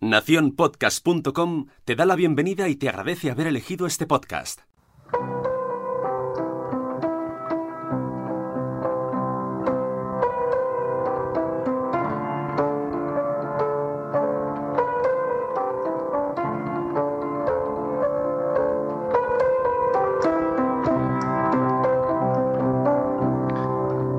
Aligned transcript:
Naciónpodcast.com 0.00 1.66
te 1.84 1.96
da 1.96 2.06
la 2.06 2.14
bienvenida 2.14 2.68
y 2.68 2.76
te 2.76 2.88
agradece 2.88 3.32
haber 3.32 3.48
elegido 3.48 3.84
este 3.84 4.06
podcast. 4.06 4.60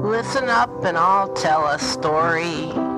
Listen 0.04 0.50
up 0.50 0.84
and 0.84 0.98
I'll 0.98 1.30
tell 1.34 1.66
a 1.68 1.80
story 1.80 2.89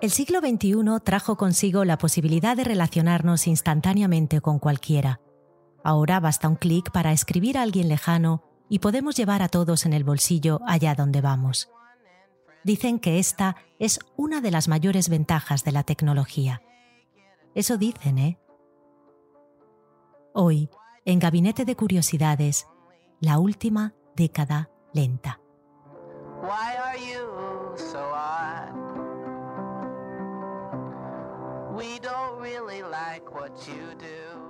El 0.00 0.10
siglo 0.10 0.40
XXI 0.40 0.74
trajo 1.04 1.36
consigo 1.36 1.84
la 1.84 1.96
posibilidad 1.96 2.56
de 2.56 2.64
relacionarnos 2.64 3.46
instantáneamente 3.46 4.40
con 4.40 4.58
cualquiera. 4.58 5.20
Ahora 5.84 6.18
basta 6.18 6.48
un 6.48 6.56
clic 6.56 6.90
para 6.90 7.12
escribir 7.12 7.56
a 7.56 7.62
alguien 7.62 7.88
lejano 7.88 8.42
y 8.68 8.80
podemos 8.80 9.14
llevar 9.14 9.42
a 9.42 9.48
todos 9.48 9.86
en 9.86 9.92
el 9.92 10.02
bolsillo 10.02 10.60
allá 10.66 10.96
donde 10.96 11.20
vamos. 11.20 11.70
Dicen 12.64 12.98
que 12.98 13.20
esta 13.20 13.54
es 13.78 14.00
una 14.16 14.40
de 14.40 14.50
las 14.50 14.66
mayores 14.66 15.08
ventajas 15.08 15.62
de 15.62 15.70
la 15.70 15.84
tecnología. 15.84 16.62
Eso 17.54 17.76
dicen, 17.76 18.18
¿eh? 18.18 18.40
Hoy, 20.34 20.68
en 21.04 21.20
Gabinete 21.20 21.64
de 21.64 21.76
Curiosidades, 21.76 22.66
la 23.20 23.38
última 23.38 23.94
década 24.16 24.68
lenta. 24.92 25.40
Why 26.40 26.76
are 26.76 26.98
you 26.98 27.74
so 27.76 27.98
odd? 27.98 28.72
We 31.74 31.98
don't 32.00 32.40
really 32.40 32.82
like 32.82 33.34
what 33.34 33.52
you 33.66 33.94
do. 33.98 34.46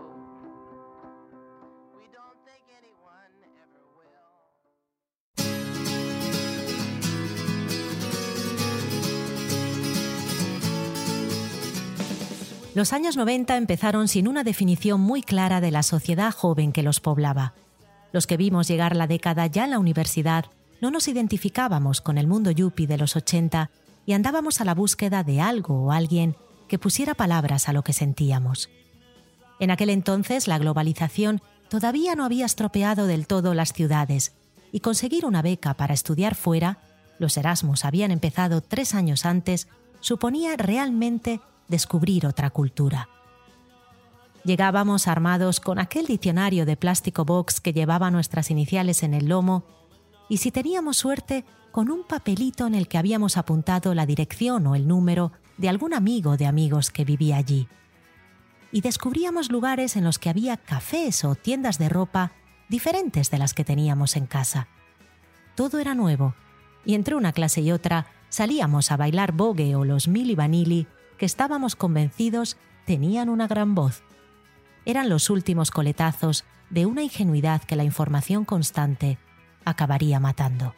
Los 12.76 12.92
años 12.92 13.16
90 13.16 13.56
empezaron 13.56 14.06
sin 14.06 14.28
una 14.28 14.44
definición 14.44 15.00
muy 15.00 15.22
clara 15.22 15.62
de 15.62 15.70
la 15.70 15.82
sociedad 15.82 16.30
joven 16.30 16.72
que 16.72 16.82
los 16.82 17.00
poblaba. 17.00 17.54
Los 18.12 18.26
que 18.26 18.36
vimos 18.36 18.68
llegar 18.68 18.94
la 18.94 19.06
década 19.06 19.46
ya 19.46 19.64
en 19.64 19.70
la 19.70 19.78
universidad 19.78 20.44
no 20.80 20.90
nos 20.90 21.08
identificábamos 21.08 22.00
con 22.00 22.18
el 22.18 22.26
mundo 22.26 22.50
yuppie 22.50 22.86
de 22.86 22.98
los 22.98 23.16
80 23.16 23.70
y 24.04 24.12
andábamos 24.12 24.60
a 24.60 24.64
la 24.64 24.74
búsqueda 24.74 25.24
de 25.24 25.40
algo 25.40 25.84
o 25.84 25.92
alguien 25.92 26.36
que 26.68 26.78
pusiera 26.78 27.14
palabras 27.14 27.68
a 27.68 27.72
lo 27.72 27.82
que 27.82 27.92
sentíamos. 27.92 28.68
En 29.58 29.70
aquel 29.70 29.90
entonces 29.90 30.48
la 30.48 30.58
globalización 30.58 31.40
todavía 31.68 32.14
no 32.14 32.24
había 32.24 32.46
estropeado 32.46 33.06
del 33.06 33.26
todo 33.26 33.54
las 33.54 33.72
ciudades 33.72 34.32
y 34.72 34.80
conseguir 34.80 35.24
una 35.24 35.42
beca 35.42 35.74
para 35.74 35.94
estudiar 35.94 36.34
fuera, 36.34 36.78
los 37.18 37.36
Erasmus 37.36 37.84
habían 37.84 38.10
empezado 38.10 38.60
tres 38.60 38.94
años 38.94 39.24
antes, 39.24 39.68
suponía 40.00 40.56
realmente 40.56 41.40
descubrir 41.68 42.26
otra 42.26 42.50
cultura. 42.50 43.08
Llegábamos 44.44 45.08
armados 45.08 45.58
con 45.58 45.78
aquel 45.78 46.06
diccionario 46.06 46.66
de 46.66 46.76
plástico 46.76 47.24
box 47.24 47.60
que 47.60 47.72
llevaba 47.72 48.10
nuestras 48.10 48.50
iniciales 48.50 49.02
en 49.02 49.14
el 49.14 49.28
lomo 49.28 49.64
y 50.28 50.38
si 50.38 50.50
teníamos 50.50 50.96
suerte, 50.96 51.44
con 51.70 51.90
un 51.90 52.04
papelito 52.04 52.66
en 52.66 52.74
el 52.74 52.88
que 52.88 52.98
habíamos 52.98 53.36
apuntado 53.36 53.94
la 53.94 54.06
dirección 54.06 54.66
o 54.66 54.74
el 54.74 54.88
número 54.88 55.32
de 55.58 55.68
algún 55.68 55.92
amigo 55.92 56.36
de 56.36 56.46
amigos 56.46 56.90
que 56.90 57.04
vivía 57.04 57.36
allí. 57.36 57.68
Y 58.72 58.80
descubríamos 58.80 59.50
lugares 59.50 59.96
en 59.96 60.04
los 60.04 60.18
que 60.18 60.30
había 60.30 60.56
cafés 60.56 61.24
o 61.24 61.34
tiendas 61.34 61.78
de 61.78 61.88
ropa 61.88 62.32
diferentes 62.68 63.30
de 63.30 63.38
las 63.38 63.54
que 63.54 63.64
teníamos 63.64 64.16
en 64.16 64.26
casa. 64.26 64.68
Todo 65.54 65.78
era 65.78 65.94
nuevo, 65.94 66.34
y 66.84 66.94
entre 66.94 67.14
una 67.14 67.32
clase 67.32 67.60
y 67.60 67.72
otra 67.72 68.06
salíamos 68.28 68.90
a 68.90 68.96
bailar 68.96 69.32
bogue 69.32 69.76
o 69.76 69.84
los 69.84 70.08
mili 70.08 70.34
vanilli 70.34 70.86
que 71.18 71.26
estábamos 71.26 71.76
convencidos 71.76 72.56
tenían 72.86 73.28
una 73.28 73.46
gran 73.46 73.74
voz. 73.74 74.02
Eran 74.84 75.08
los 75.08 75.30
últimos 75.30 75.70
coletazos 75.70 76.44
de 76.70 76.86
una 76.86 77.02
ingenuidad 77.02 77.62
que 77.62 77.76
la 77.76 77.84
información 77.84 78.44
constante 78.44 79.18
acabaría 79.66 80.18
matando. 80.18 80.74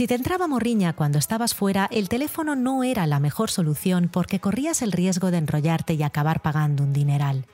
Si 0.00 0.06
te 0.06 0.14
entraba 0.14 0.46
morriña 0.46 0.94
cuando 0.94 1.18
estabas 1.18 1.54
fuera, 1.54 1.86
el 1.90 2.08
teléfono 2.08 2.56
no 2.56 2.84
era 2.84 3.06
la 3.06 3.20
mejor 3.20 3.50
solución 3.50 4.08
porque 4.10 4.40
corrías 4.40 4.80
el 4.82 4.92
riesgo 4.92 5.30
de 5.30 5.36
enrollarte 5.38 5.94
y 5.94 6.02
acabar 6.02 6.40
pagando 6.40 6.84
un 6.84 6.92
dineral. 6.92 7.44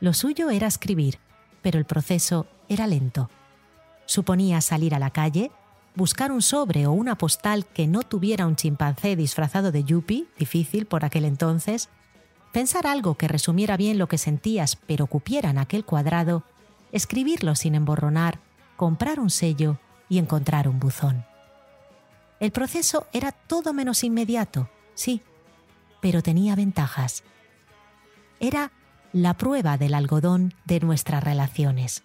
Lo 0.00 0.12
suyo 0.12 0.50
era 0.50 0.66
escribir, 0.66 1.18
pero 1.62 1.78
el 1.78 1.84
proceso 1.84 2.46
era 2.68 2.88
lento. 2.88 3.30
Suponía 4.06 4.60
salir 4.60 4.92
a 4.92 4.98
la 4.98 5.10
calle, 5.10 5.52
buscar 5.94 6.32
un 6.32 6.42
sobre 6.42 6.86
o 6.86 6.92
una 6.92 7.16
postal 7.16 7.64
que 7.66 7.86
no 7.86 8.02
tuviera 8.02 8.46
un 8.46 8.56
chimpancé 8.56 9.14
disfrazado 9.14 9.70
de 9.70 9.84
yuppie, 9.84 10.26
difícil 10.36 10.86
por 10.86 11.04
aquel 11.04 11.26
entonces, 11.26 11.90
pensar 12.52 12.86
algo 12.86 13.16
que 13.16 13.28
resumiera 13.28 13.76
bien 13.76 13.98
lo 13.98 14.08
que 14.08 14.18
sentías 14.18 14.76
pero 14.76 15.06
cupiera 15.06 15.50
en 15.50 15.58
aquel 15.58 15.84
cuadrado, 15.84 16.44
escribirlo 16.92 17.54
sin 17.54 17.74
emborronar, 17.74 18.40
comprar 18.76 19.20
un 19.20 19.30
sello 19.30 19.78
y 20.08 20.18
encontrar 20.18 20.68
un 20.68 20.78
buzón. 20.78 21.24
El 22.40 22.52
proceso 22.52 23.06
era 23.12 23.32
todo 23.32 23.72
menos 23.72 24.04
inmediato, 24.04 24.70
sí, 24.94 25.22
pero 26.00 26.22
tenía 26.22 26.54
ventajas. 26.54 27.24
Era 28.40 28.70
la 29.12 29.34
prueba 29.34 29.76
del 29.76 29.94
algodón 29.94 30.54
de 30.64 30.80
nuestras 30.80 31.22
relaciones. 31.22 32.04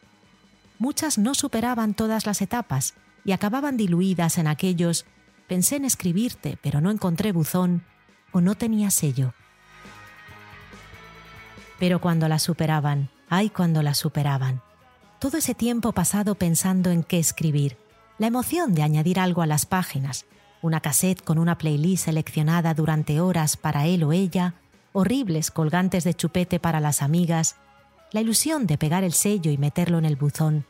Muchas 0.80 1.18
no 1.18 1.36
superaban 1.36 1.94
todas 1.94 2.26
las 2.26 2.42
etapas 2.42 2.96
y 3.24 3.32
acababan 3.32 3.78
diluidas 3.78 4.38
en 4.38 4.48
aquellos 4.48 5.06
pensé 5.48 5.76
en 5.76 5.86
escribirte, 5.86 6.58
pero 6.62 6.82
no 6.82 6.90
encontré 6.90 7.32
buzón 7.32 7.84
o 8.32 8.42
no 8.42 8.56
tenía 8.56 8.90
sello. 8.90 9.34
Pero 11.79 12.00
cuando 12.01 12.28
la 12.28 12.39
superaban, 12.39 13.09
ay 13.29 13.50
cuando 13.50 13.81
la 13.81 13.94
superaban. 13.94 14.61
Todo 15.19 15.38
ese 15.38 15.56
tiempo 15.56 15.91
pasado 15.91 16.35
pensando 16.35 16.91
en 16.91 17.03
qué 17.03 17.19
escribir, 17.19 17.78
la 18.17 18.28
emoción 18.28 18.73
de 18.73 18.84
añadir 18.84 19.19
algo 19.19 19.41
a 19.41 19.47
las 19.47 19.66
páginas, 19.66 20.25
una 20.61 20.81
cassette 20.81 21.23
con 21.23 21.39
una 21.39 21.57
playlist 21.57 22.06
seleccionada 22.06 22.73
durante 22.73 23.19
horas 23.19 23.57
para 23.57 23.85
él 23.85 24.03
o 24.03 24.13
ella, 24.13 24.56
horribles 24.94 25.51
colgantes 25.51 26.03
de 26.03 26.13
chupete 26.13 26.59
para 26.59 26.79
las 26.79 27.01
amigas, 27.01 27.57
la 28.11 28.22
ilusión 28.22 28.67
de 28.67 28.78
pegar 28.78 29.03
el 29.03 29.13
sello 29.13 29.51
y 29.51 29.57
meterlo 29.57 29.97
en 29.97 30.05
el 30.05 30.16
buzón, 30.16 30.66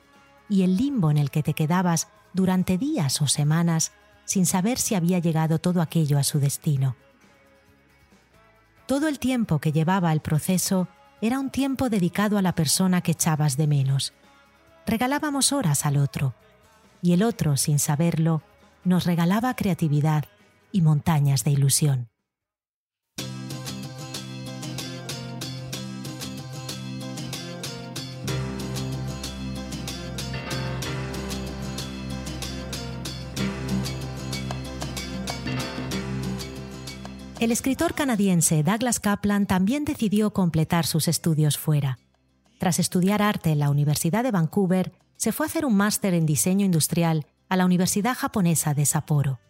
y 0.50 0.64
el 0.64 0.78
limbo 0.78 1.12
en 1.12 1.18
el 1.18 1.30
que 1.30 1.44
te 1.44 1.54
quedabas 1.54 2.08
durante 2.34 2.78
días 2.78 3.22
o 3.22 3.28
semanas 3.28 3.92
sin 4.26 4.46
saber 4.46 4.80
si 4.80 4.96
había 4.96 5.20
llegado 5.20 5.60
todo 5.60 5.82
aquello 5.82 6.18
a 6.18 6.24
su 6.24 6.40
destino. 6.40 6.96
Todo 8.94 9.08
el 9.08 9.18
tiempo 9.18 9.58
que 9.58 9.72
llevaba 9.72 10.14
el 10.14 10.20
proceso 10.20 10.88
era 11.20 11.40
un 11.40 11.50
tiempo 11.50 11.90
dedicado 11.90 12.38
a 12.38 12.44
la 12.44 12.54
persona 12.54 13.02
que 13.02 13.14
echabas 13.14 13.58
de 13.58 13.66
menos. 13.66 14.14
Regalábamos 14.86 15.52
horas 15.52 15.88
al 15.88 15.98
otro, 15.98 16.36
y 17.02 17.14
el 17.14 17.24
otro, 17.24 17.58
sin 17.58 17.80
saberlo, 17.80 18.44
nos 18.84 19.06
regalaba 19.06 19.56
creatividad 19.56 20.26
y 20.72 20.82
montañas 20.82 21.44
de 21.44 21.50
ilusión. 21.50 22.13
El 37.44 37.52
escritor 37.52 37.94
canadiense 37.94 38.64
Douglas 38.64 39.02
Kaplan 39.02 39.48
también 39.48 39.84
decidió 39.84 40.32
completar 40.32 40.86
sus 40.86 41.10
estudios 41.10 41.58
fuera. 41.58 42.00
Tras 42.58 42.80
estudiar 42.80 43.22
arte 43.22 43.52
en 43.52 43.60
la 43.60 43.70
Universidad 43.70 44.24
de 44.24 44.32
Vancouver, 44.32 44.94
se 45.18 45.34
fue 45.34 45.46
a 45.46 45.50
hacer 45.50 45.66
un 45.66 45.76
máster 45.76 46.14
en 46.14 46.26
diseño 46.26 46.66
industrial 46.66 47.26
a 47.50 47.58
la 47.58 47.66
Universidad 47.66 48.16
japonesa 48.16 48.74
de 48.74 48.86
Sapporo. 48.86 49.42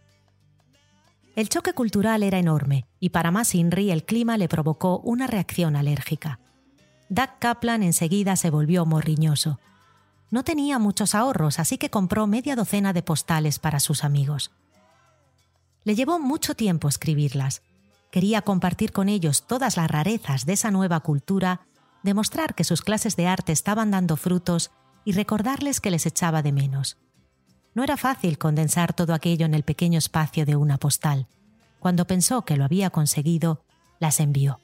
El 1.35 1.49
choque 1.49 1.73
cultural 1.73 2.23
era 2.23 2.39
enorme 2.39 2.87
y 2.99 3.09
para 3.09 3.29
más 3.29 3.53
Inri 3.53 3.91
el 3.91 4.05
clima 4.05 4.39
le 4.39 4.47
provocó 4.47 4.97
una 5.01 5.27
reacción 5.27 5.75
alérgica. 5.75 6.39
Doug 7.09 7.37
Kaplan 7.37 7.83
enseguida 7.83 8.35
se 8.37 8.49
volvió 8.49 8.87
morriñoso. 8.87 9.59
No 10.31 10.43
tenía 10.43 10.79
muchos 10.79 11.13
ahorros, 11.13 11.59
así 11.59 11.77
que 11.77 11.91
compró 11.91 12.25
media 12.25 12.55
docena 12.55 12.91
de 12.91 13.03
postales 13.03 13.59
para 13.59 13.79
sus 13.79 14.03
amigos. 14.03 14.49
Le 15.83 15.93
llevó 15.93 16.17
mucho 16.17 16.55
tiempo 16.55 16.87
escribirlas. 16.87 17.61
Quería 18.13 18.43
compartir 18.43 18.91
con 18.91 19.09
ellos 19.09 19.47
todas 19.47 19.75
las 19.75 19.89
rarezas 19.89 20.45
de 20.45 20.53
esa 20.53 20.69
nueva 20.69 20.99
cultura 20.99 21.61
demostrar 22.03 22.53
que 22.53 22.63
sus 22.63 22.83
clases 22.83 23.15
de 23.15 23.25
arte 23.25 23.51
estaban 23.51 23.89
dando 23.89 24.17
frutos 24.17 24.69
y 25.03 25.13
recordarles 25.13 25.81
que 25.81 25.89
les 25.89 26.05
echaba 26.05 26.43
de 26.43 26.51
menos. 26.51 26.97
No 27.73 27.83
era 27.83 27.97
fácil 27.97 28.37
condensar 28.37 28.93
todo 28.93 29.15
aquello 29.15 29.47
en 29.47 29.55
el 29.55 29.63
pequeño 29.63 29.97
espacio 29.97 30.45
de 30.45 30.55
una 30.55 30.77
postal. 30.77 31.25
Cuando 31.79 32.05
pensó 32.05 32.45
que 32.45 32.55
lo 32.55 32.65
había 32.65 32.91
conseguido, 32.91 33.63
las 33.97 34.19
envió. 34.19 34.59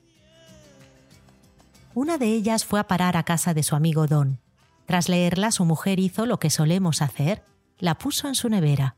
Una 1.95 2.19
de 2.19 2.27
ellas 2.27 2.65
fue 2.65 2.79
a 2.79 2.87
parar 2.87 3.17
a 3.17 3.23
casa 3.23 3.55
de 3.55 3.63
su 3.63 3.75
amigo 3.75 4.05
Don. 4.05 4.39
Tras 4.85 5.09
leerla, 5.09 5.49
su 5.49 5.65
mujer 5.65 5.99
hizo 5.99 6.27
lo 6.27 6.37
que 6.37 6.51
solemos 6.51 7.01
hacer, 7.01 7.43
la 7.79 7.97
puso 7.97 8.27
en 8.27 8.35
su 8.35 8.47
nevera. 8.47 8.95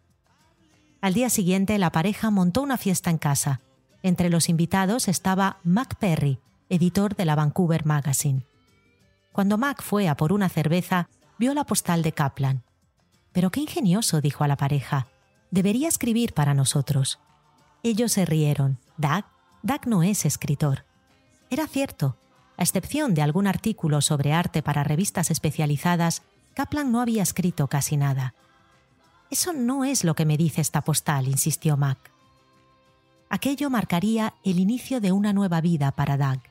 Al 1.00 1.13
día 1.13 1.30
siguiente, 1.30 1.77
la 1.77 1.94
pareja 1.94 2.31
montó 2.31 2.62
una 2.62 2.75
fiesta 2.75 3.09
en 3.09 3.18
casa. 3.18 3.62
Entre 4.03 4.30
los 4.30 4.50
invitados 4.50 5.07
estaba 5.07 5.57
Mac 5.63 5.95
Perry, 5.95 6.39
editor 6.69 7.15
de 7.15 7.25
la 7.25 7.36
Vancouver 7.36 7.86
Magazine. 7.86 8.45
Cuando 9.31 9.57
Mac 9.57 9.81
fue 9.81 10.07
a 10.07 10.18
por 10.18 10.33
una 10.33 10.50
cerveza, 10.50 11.09
vio 11.38 11.53
la 11.53 11.65
postal 11.65 12.01
de 12.01 12.12
Kaplan. 12.12 12.63
Pero 13.31 13.51
qué 13.51 13.62
ingenioso, 13.62 14.19
dijo 14.19 14.44
a 14.44 14.48
la 14.48 14.57
pareja. 14.57 15.07
Debería 15.51 15.88
escribir 15.88 16.33
para 16.33 16.53
nosotros. 16.53 17.19
Ellos 17.83 18.12
se 18.12 18.25
rieron. 18.25 18.80
Doug, 18.98 19.25
Doug 19.63 19.88
no 19.88 20.04
es 20.04 20.25
escritor. 20.25 20.86
Era 21.50 21.68
cierto. 21.68 22.18
A 22.57 22.63
excepción 22.63 23.13
de 23.13 23.21
algún 23.21 23.47
artículo 23.47 24.01
sobre 24.01 24.33
arte 24.33 24.62
para 24.62 24.83
revistas 24.83 25.31
especializadas, 25.31 26.24
Kaplan 26.54 26.92
no 26.92 27.01
había 27.01 27.24
escrito 27.24 27.68
casi 27.68 27.97
nada. 27.97 28.33
Eso 29.30 29.54
no 29.54 29.86
es 29.86 30.04
lo 30.04 30.13
que 30.15 30.25
me 30.25 30.38
dice 30.38 30.62
esta 30.62 30.81
postal, 30.81 31.27
insistió 31.27 31.77
Mac. 31.77 32.10
Aquello 33.33 33.69
marcaría 33.69 34.33
el 34.44 34.60
inicio 34.60 35.00
de 35.00 35.13
una 35.13 35.31
nueva 35.31 35.62
vida 35.62 35.94
para 35.94 36.18
Doug. 36.18 36.42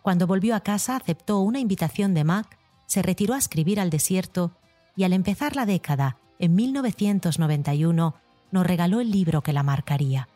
Cuando 0.00 0.26
volvió 0.26 0.56
a 0.56 0.60
casa 0.60 0.96
aceptó 0.96 1.40
una 1.40 1.60
invitación 1.60 2.14
de 2.14 2.24
Mac, 2.24 2.58
se 2.86 3.02
retiró 3.02 3.34
a 3.34 3.38
escribir 3.38 3.78
al 3.78 3.90
desierto 3.90 4.52
y 4.96 5.04
al 5.04 5.12
empezar 5.12 5.56
la 5.56 5.66
década, 5.66 6.16
en 6.38 6.54
1991, 6.54 8.14
nos 8.50 8.66
regaló 8.66 9.02
el 9.02 9.10
libro 9.10 9.42
que 9.42 9.52
la 9.52 9.62
marcaría. 9.62 10.26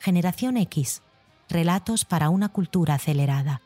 Generación 0.00 0.58
X, 0.58 1.00
Relatos 1.48 2.04
para 2.04 2.28
una 2.28 2.50
cultura 2.50 2.96
acelerada. 2.96 3.62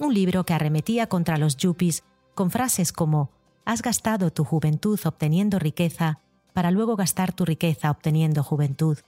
Un 0.00 0.14
libro 0.14 0.44
que 0.44 0.54
arremetía 0.54 1.06
contra 1.06 1.38
los 1.38 1.58
yuppies 1.58 2.02
con 2.34 2.50
frases 2.50 2.92
como 2.92 3.30
Has 3.64 3.82
gastado 3.82 4.32
tu 4.32 4.42
juventud 4.42 4.98
obteniendo 5.04 5.60
riqueza 5.60 6.18
para 6.54 6.72
luego 6.72 6.96
gastar 6.96 7.32
tu 7.32 7.44
riqueza 7.44 7.88
obteniendo 7.88 8.42
juventud. 8.42 8.98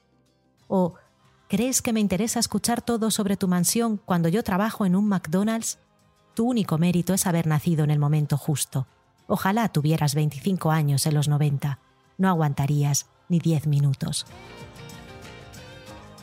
O 0.69 0.95
¿Crees 1.53 1.83
que 1.83 1.93
me 1.93 2.01
interesa 2.01 2.41
escuchar 2.41 2.81
todo 2.81 3.11
sobre 3.11 3.37
tu 3.37 3.47
mansión 3.47 4.01
cuando 4.03 4.31
yo 4.31 4.43
trabajo 4.43 4.87
en 4.87 4.97
un 4.97 5.07
McDonald's? 5.07 5.79
Tu 6.33 6.49
único 6.49 6.79
mérito 6.79 7.13
es 7.13 7.27
haber 7.27 7.47
nacido 7.47 7.85
en 7.85 7.91
el 7.91 7.99
momento 7.99 8.39
justo. 8.39 8.87
Ojalá 9.27 9.69
tuvieras 9.69 10.15
25 10.15 10.71
años 10.71 11.05
en 11.05 11.13
los 11.13 11.29
90. 11.29 11.79
No 12.17 12.31
aguantarías 12.31 13.05
ni 13.29 13.39
10 13.39 13.67
minutos. 13.67 14.25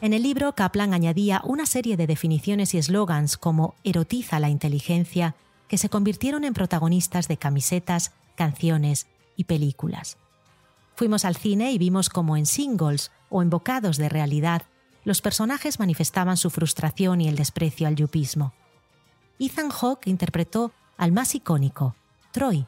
En 0.02 0.14
el 0.14 0.24
libro, 0.24 0.56
Kaplan 0.56 0.96
añadía 0.96 1.44
una 1.46 1.68
serie 1.68 1.96
de 1.96 2.08
definiciones 2.08 2.74
y 2.74 2.80
eslogans 2.80 3.38
como 3.38 3.76
erotiza 3.84 4.40
la 4.40 4.50
inteligencia 4.50 5.36
que 5.68 5.78
se 5.78 5.90
convirtieron 5.90 6.44
en 6.44 6.56
protagonistas 6.56 7.28
de 7.28 7.38
camisetas, 7.38 8.14
canciones 8.34 9.06
y 9.36 9.44
películas. 9.44 10.18
Fuimos 10.96 11.24
al 11.24 11.36
cine 11.36 11.72
y 11.72 11.78
vimos 11.78 12.10
como 12.10 12.36
en 12.36 12.48
singles 12.48 13.12
o 13.30 13.44
en 13.44 13.52
bocados 13.52 13.98
de 13.98 14.10
realidad 14.10 14.64
los 15.10 15.22
personajes 15.22 15.80
manifestaban 15.80 16.38
su 16.38 16.52
frustración 16.52 17.20
y 17.20 17.28
el 17.28 17.36
desprecio 17.36 17.88
al 17.88 17.96
yupismo. 17.96 18.54
Ethan 19.40 19.72
Hawke 19.72 20.08
interpretó 20.08 20.72
al 20.98 21.12
más 21.12 21.34
icónico, 21.34 21.96
Troy, 22.32 22.68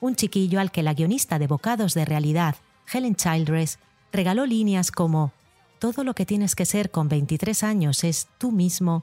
un 0.00 0.14
chiquillo 0.14 0.60
al 0.60 0.70
que 0.70 0.84
la 0.84 0.94
guionista 0.94 1.40
de 1.40 1.48
Bocados 1.48 1.94
de 1.94 2.04
Realidad, 2.04 2.54
Helen 2.92 3.16
Childress, 3.16 3.80
regaló 4.12 4.46
líneas 4.46 4.92
como 4.92 5.32
Todo 5.80 6.04
lo 6.04 6.14
que 6.14 6.26
tienes 6.26 6.54
que 6.54 6.64
ser 6.64 6.92
con 6.92 7.08
23 7.08 7.64
años 7.64 8.04
es 8.04 8.28
tú 8.38 8.52
mismo 8.52 9.02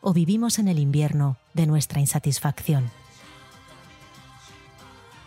o 0.00 0.12
vivimos 0.12 0.60
en 0.60 0.68
el 0.68 0.78
invierno 0.78 1.38
de 1.54 1.66
nuestra 1.66 1.98
insatisfacción. 1.98 2.88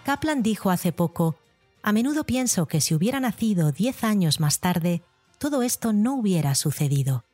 Kaplan 0.05 0.43
dijo 0.43 0.69
hace 0.69 0.93
poco, 0.93 1.35
a 1.83 1.91
menudo 1.91 2.23
pienso 2.23 2.67
que 2.67 2.79
si 2.79 2.95
hubiera 2.95 3.19
nacido 3.19 3.73
10 3.73 4.05
años 4.05 4.39
más 4.39 4.61
tarde, 4.61 5.03
todo 5.41 5.63
esto 5.63 5.91
no 5.91 6.17
hubiera 6.17 6.53
sucedido. 6.53 7.25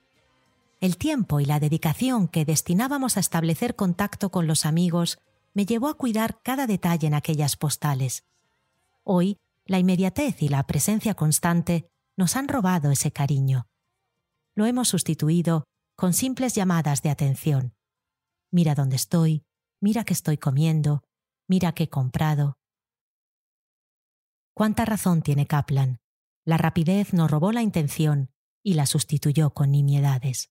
El 0.79 0.95
tiempo 0.95 1.41
y 1.41 1.45
la 1.45 1.59
dedicación 1.59 2.29
que 2.29 2.45
destinábamos 2.45 3.17
a 3.17 3.19
establecer 3.19 3.75
contacto 3.75 4.31
con 4.31 4.47
los 4.47 4.65
amigos 4.65 5.19
me 5.53 5.65
llevó 5.65 5.89
a 5.89 5.95
cuidar 5.95 6.39
cada 6.41 6.67
detalle 6.67 7.07
en 7.07 7.13
aquellas 7.13 7.57
postales. 7.57 8.23
Hoy, 9.03 9.39
la 9.65 9.77
inmediatez 9.77 10.41
y 10.41 10.47
la 10.47 10.65
presencia 10.65 11.15
constante 11.15 11.89
nos 12.15 12.37
han 12.37 12.47
robado 12.47 12.91
ese 12.91 13.11
cariño. 13.11 13.67
Lo 14.55 14.65
hemos 14.65 14.87
sustituido 14.87 15.65
con 15.97 16.13
simples 16.13 16.55
llamadas 16.55 17.01
de 17.01 17.09
atención. 17.09 17.73
Mira 18.51 18.73
dónde 18.73 18.95
estoy, 18.95 19.43
mira 19.81 20.05
qué 20.05 20.13
estoy 20.13 20.37
comiendo, 20.37 21.03
mira 21.45 21.73
qué 21.73 21.83
he 21.83 21.89
comprado. 21.89 22.57
¿Cuánta 24.53 24.85
razón 24.85 25.21
tiene 25.21 25.45
Kaplan? 25.45 25.99
La 26.47 26.55
rapidez 26.55 27.11
nos 27.11 27.29
robó 27.29 27.51
la 27.51 27.61
intención 27.61 28.31
y 28.63 28.75
la 28.75 28.85
sustituyó 28.85 29.49
con 29.49 29.69
nimiedades. 29.69 30.49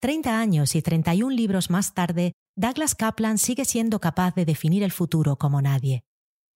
Treinta 0.00 0.40
años 0.40 0.74
y 0.74 0.80
treinta 0.80 1.14
y 1.14 1.22
un 1.22 1.36
libros 1.36 1.68
más 1.68 1.92
tarde, 1.92 2.32
Douglas 2.56 2.94
Kaplan 2.94 3.36
sigue 3.36 3.66
siendo 3.66 4.00
capaz 4.00 4.34
de 4.34 4.46
definir 4.46 4.82
el 4.82 4.92
futuro 4.92 5.36
como 5.36 5.60
nadie. 5.60 6.04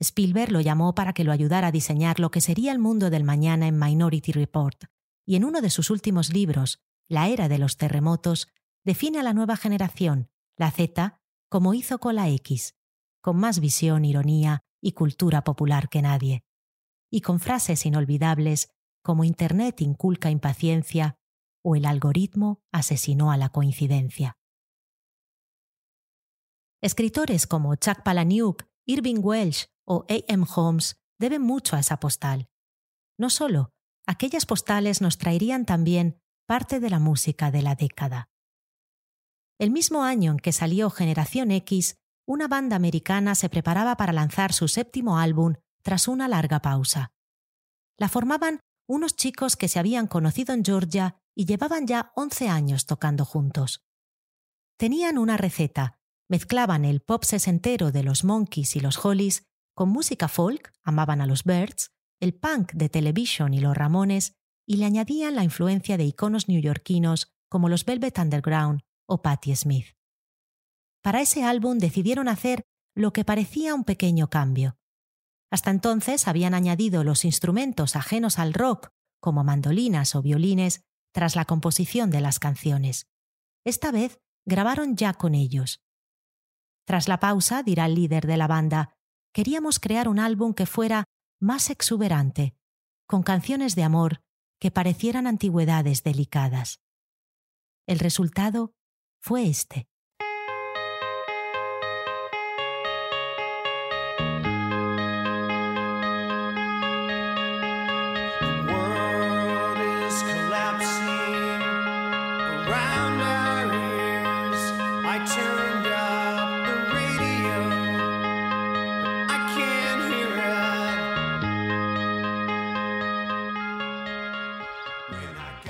Spielberg 0.00 0.50
lo 0.50 0.62
llamó 0.62 0.94
para 0.94 1.12
que 1.12 1.25
lo 1.25 1.32
ayudara 1.32 1.67
a 1.67 1.72
diseñar 1.72 2.20
lo 2.20 2.31
que 2.31 2.40
sería 2.40 2.72
el 2.72 2.78
mundo 2.78 3.11
del 3.11 3.25
mañana 3.25 3.66
en 3.66 3.78
Minority 3.78 4.32
Report, 4.32 4.84
y 5.26 5.37
en 5.37 5.44
uno 5.44 5.61
de 5.61 5.69
sus 5.69 5.90
últimos 5.90 6.32
libros, 6.32 6.81
La 7.06 7.28
era 7.28 7.50
de 7.50 7.58
los 7.58 7.76
terremotos, 7.76 8.49
define 8.82 9.20
a 9.20 9.23
la 9.23 9.34
nueva 9.34 9.58
generación, 9.58 10.31
la 10.56 10.70
Z, 10.70 11.20
como 11.50 11.75
hizo 11.75 11.99
con 11.99 12.14
la 12.14 12.31
X, 12.31 12.76
con 13.20 13.37
más 13.37 13.61
visión, 13.61 14.06
ironía 14.06 14.62
y 14.81 14.93
cultura 14.93 15.44
popular 15.44 15.90
que 15.90 16.00
nadie, 16.00 16.44
y 17.11 17.21
con 17.21 17.41
frases 17.41 17.85
inolvidables 17.87 18.71
como 19.03 19.25
Internet 19.25 19.81
inculca 19.81 20.31
impaciencia, 20.31 21.17
o 21.62 21.77
el 21.77 21.85
algoritmo 21.85 22.62
asesinó 22.73 23.33
a 23.33 23.37
la 23.37 23.51
coincidencia. 23.51 24.39
Escritores 26.83 27.47
como 27.47 27.75
Chuck 27.77 28.03
Palahniuk, 28.03 28.65
Irving 28.87 29.21
Welsh 29.23 29.67
o 29.87 30.07
A. 30.09 30.14
M. 30.29 30.47
Holmes 30.55 30.97
deben 31.19 31.43
mucho 31.43 31.76
a 31.76 31.81
esa 31.81 32.00
postal. 32.00 32.49
No 33.19 33.29
solo, 33.29 33.73
aquellas 34.07 34.47
postales 34.47 35.02
nos 35.02 35.19
traerían 35.19 35.67
también 35.67 36.19
parte 36.47 36.81
de 36.81 36.88
la 36.88 36.99
música 36.99 37.50
de 37.50 37.62
la 37.62 37.75
década. 37.75 38.31
El 39.59 39.71
mismo 39.71 40.02
año 40.05 40.33
en 40.33 40.38
que 40.38 40.52
salió 40.52 40.88
Generación 40.88 41.50
X, 41.50 41.97
una 42.26 42.49
banda 42.49 42.76
americana 42.76 43.35
se 43.35 43.50
preparaba 43.50 43.97
para 43.97 44.14
lanzar 44.14 44.55
su 44.55 44.69
séptimo 44.69 45.19
álbum 45.19 45.55
tras 45.82 46.08
una 46.08 46.28
larga 46.28 46.60
pausa. 46.60 47.12
La 47.99 48.08
formaban 48.08 48.60
unos 48.88 49.14
chicos 49.14 49.56
que 49.56 49.68
se 49.68 49.78
habían 49.78 50.06
conocido 50.06 50.54
en 50.54 50.64
Georgia 50.64 51.20
y 51.34 51.46
llevaban 51.46 51.87
ya 51.87 52.12
11 52.16 52.49
años 52.49 52.87
tocando 52.87 53.25
juntos. 53.25 53.84
Tenían 54.76 55.18
una 55.18 55.37
receta, 55.37 55.99
mezclaban 56.28 56.84
el 56.84 57.00
pop 57.00 57.25
sesentero 57.25 57.92
de 57.92 58.02
los 58.02 58.25
Monkeys 58.25 58.76
y 58.76 58.80
los 58.80 59.04
Hollies 59.04 59.46
con 59.75 59.90
música 59.90 60.28
folk, 60.28 60.72
amaban 60.82 61.20
a 61.20 61.26
los 61.26 61.44
Birds, 61.44 61.92
el 62.20 62.34
punk 62.34 62.72
de 62.72 62.88
Television 62.88 63.54
y 63.54 63.60
los 63.60 63.76
Ramones, 63.76 64.34
y 64.66 64.76
le 64.76 64.84
añadían 64.84 65.34
la 65.37 65.44
influencia 65.44 65.96
de 65.96 66.04
iconos 66.04 66.49
neoyorquinos 66.49 67.32
como 67.49 67.68
los 67.68 67.84
Velvet 67.84 68.18
Underground 68.18 68.80
o 69.06 69.22
Patti 69.22 69.54
Smith. 69.56 69.96
Para 71.02 71.20
ese 71.20 71.44
álbum 71.44 71.78
decidieron 71.78 72.28
hacer 72.28 72.62
lo 72.94 73.12
que 73.12 73.25
parecía 73.25 73.75
un 73.75 73.84
pequeño 73.84 74.30
cambio. 74.30 74.76
Hasta 75.50 75.71
entonces 75.71 76.28
habían 76.28 76.54
añadido 76.54 77.02
los 77.04 77.25
instrumentos 77.25 77.97
ajenos 77.97 78.38
al 78.38 78.54
rock, 78.54 78.90
como 79.21 79.45
mandolinas 79.45 80.14
o 80.14 80.23
violines, 80.23 80.83
tras 81.12 81.35
la 81.35 81.45
composición 81.45 82.11
de 82.11 82.21
las 82.21 82.38
canciones. 82.38 83.09
Esta 83.64 83.90
vez 83.90 84.21
grabaron 84.47 84.97
ya 84.97 85.12
con 85.14 85.35
ellos. 85.35 85.83
Tras 86.87 87.09
la 87.09 87.21
pausa, 87.21 87.62
dirá 87.62 87.87
el 87.87 87.95
líder 87.95 88.26
de 88.26 88.37
la 88.37 88.47
banda, 88.47 88.95
queríamos 89.33 89.78
crear 89.80 90.09
un 90.09 90.19
álbum 90.19 90.54
que 90.54 90.66
fuera 90.66 91.04
más 91.40 91.71
exuberante, 91.71 92.54
con 93.07 93.23
canciones 93.23 93.75
de 93.75 93.83
amor 93.83 94.21
que 94.61 94.71
parecieran 94.71 95.26
antigüedades 95.26 96.02
delicadas. 96.04 96.80
El 97.87 97.99
resultado 97.99 98.73
fue 99.21 99.49
este. 99.49 99.89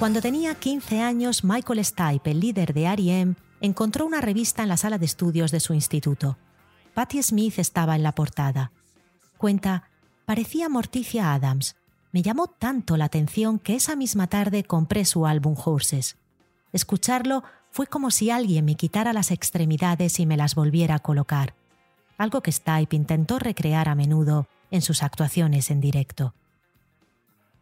Cuando 0.00 0.22
tenía 0.22 0.54
15 0.54 1.02
años, 1.02 1.44
Michael 1.44 1.84
Stipe, 1.84 2.30
el 2.30 2.40
líder 2.40 2.72
de 2.72 2.84
R.E.M., 2.84 3.34
encontró 3.60 4.06
una 4.06 4.22
revista 4.22 4.62
en 4.62 4.70
la 4.70 4.78
sala 4.78 4.96
de 4.96 5.04
estudios 5.04 5.50
de 5.50 5.60
su 5.60 5.74
instituto. 5.74 6.38
Patti 6.94 7.22
Smith 7.22 7.58
estaba 7.58 7.96
en 7.96 8.02
la 8.02 8.14
portada. 8.14 8.72
Cuenta, 9.36 9.90
parecía 10.24 10.70
Morticia 10.70 11.34
Adams. 11.34 11.76
Me 12.12 12.22
llamó 12.22 12.46
tanto 12.46 12.96
la 12.96 13.04
atención 13.04 13.58
que 13.58 13.74
esa 13.74 13.94
misma 13.94 14.26
tarde 14.26 14.64
compré 14.64 15.04
su 15.04 15.26
álbum 15.26 15.54
Horses. 15.62 16.16
Escucharlo 16.72 17.44
fue 17.70 17.86
como 17.86 18.10
si 18.10 18.30
alguien 18.30 18.64
me 18.64 18.76
quitara 18.76 19.12
las 19.12 19.30
extremidades 19.30 20.18
y 20.18 20.24
me 20.24 20.38
las 20.38 20.54
volviera 20.54 20.94
a 20.94 21.00
colocar, 21.00 21.54
algo 22.16 22.40
que 22.40 22.52
Stipe 22.52 22.96
intentó 22.96 23.38
recrear 23.38 23.90
a 23.90 23.94
menudo 23.94 24.48
en 24.70 24.80
sus 24.80 25.02
actuaciones 25.02 25.70
en 25.70 25.82
directo. 25.82 26.32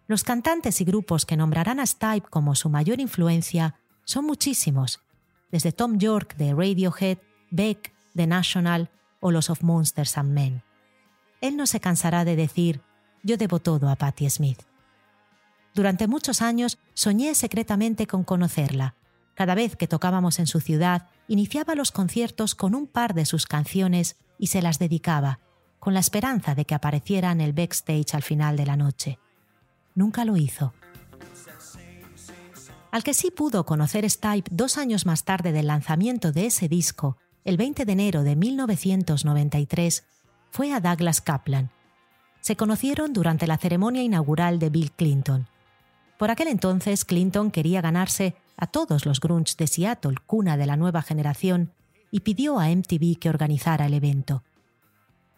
Los 0.09 0.25
cantantes 0.25 0.81
y 0.81 0.85
grupos 0.87 1.27
que 1.27 1.37
nombrarán 1.37 1.81
a 1.81 1.87
Stipe 1.87 2.31
como 2.31 2.55
su 2.55 2.71
mayor 2.71 2.99
influencia 2.99 3.75
son 4.05 4.25
muchísimos, 4.25 5.01
desde 5.53 5.71
Tom 5.71 5.99
York 5.99 6.35
de 6.37 6.55
Radiohead, 6.55 7.19
Beck 7.51 7.93
de 8.15 8.27
National 8.27 8.91
o 9.21 9.31
los 9.31 9.51
of 9.51 9.63
Monsters 9.63 10.17
and 10.17 10.33
Men. 10.33 10.63
Él 11.43 11.59
no 11.59 11.67
se 11.67 11.79
cansará 11.79 12.25
de 12.25 12.37
decir, 12.37 12.81
yo 13.23 13.37
debo 13.37 13.59
todo 13.59 13.91
a 13.91 13.97
Patti 13.97 14.31
Smith. 14.31 14.63
Durante 15.75 16.09
muchos 16.09 16.41
años 16.41 16.79
soñé 16.95 17.35
secretamente 17.35 18.07
con 18.07 18.25
conocerla. 18.25 18.95
Cada 19.35 19.55
vez 19.55 19.77
que 19.77 19.89
tocábamos 19.89 20.39
en 20.39 20.47
su 20.47 20.61
ciudad, 20.61 21.11
iniciaba 21.29 21.75
los 21.75 21.93
conciertos 21.93 22.55
con 22.55 22.75
un 22.75 22.87
par 22.87 23.13
de 23.13 23.27
sus 23.27 23.45
canciones 23.45 24.17
y 24.39 24.47
se 24.47 24.63
las 24.63 24.79
dedicaba, 24.79 25.39
con 25.79 25.93
la 25.93 26.01
esperanza 26.01 26.55
de 26.55 26.65
que 26.65 26.75
apareciera 26.75 27.31
en 27.31 27.43
el 27.43 27.53
backstage 27.53 28.15
al 28.15 28.23
final 28.23 28.57
de 28.57 28.65
la 28.65 28.77
noche. 28.79 29.19
Nunca 29.99 30.25
lo 30.25 30.37
hizo. 30.37 30.73
Al 32.93 33.03
que 33.03 33.15
sí 33.15 33.33
pudo 33.33 33.67
conocer 33.67 34.09
Stipe 34.09 34.49
dos 34.49 34.79
años 34.79 35.07
más 35.07 35.25
tarde 35.25 35.51
del 35.51 35.67
lanzamiento 35.67 36.31
de 36.31 36.47
ese 36.47 36.69
disco, 36.69 37.17
el 37.45 37.57
20 37.57 37.85
de 37.85 37.93
enero 37.93 38.23
de 38.23 38.37
1993, 38.37 40.05
fue 40.53 40.73
a 40.73 40.79
Douglas 40.79 41.21
Kaplan. 41.21 41.73
Se 42.41 42.55
conocieron 42.55 43.13
durante 43.13 43.49
la 43.49 43.59
ceremonia 43.59 44.05
inaugural 44.05 44.61
de 44.61 44.71
Bill 44.71 44.93
Clinton. 44.93 45.49
Por 46.17 46.31
aquel 46.31 46.47
entonces, 46.47 47.05
Clinton 47.05 47.51
quería 47.51 47.81
ganarse 47.81 48.37
a 48.57 48.69
todos 48.69 49.05
los 49.05 49.19
grunge 49.19 49.57
de 49.59 49.67
Seattle, 49.67 50.15
cuna 50.27 50.57
de 50.57 50.67
la 50.67 50.77
nueva 50.77 51.03
generación, 51.03 51.73
y 52.13 52.21
pidió 52.21 52.61
a 52.61 52.69
MTV 52.69 53.19
que 53.19 53.31
organizara 53.31 53.87
el 53.87 53.95
evento. 53.95 54.45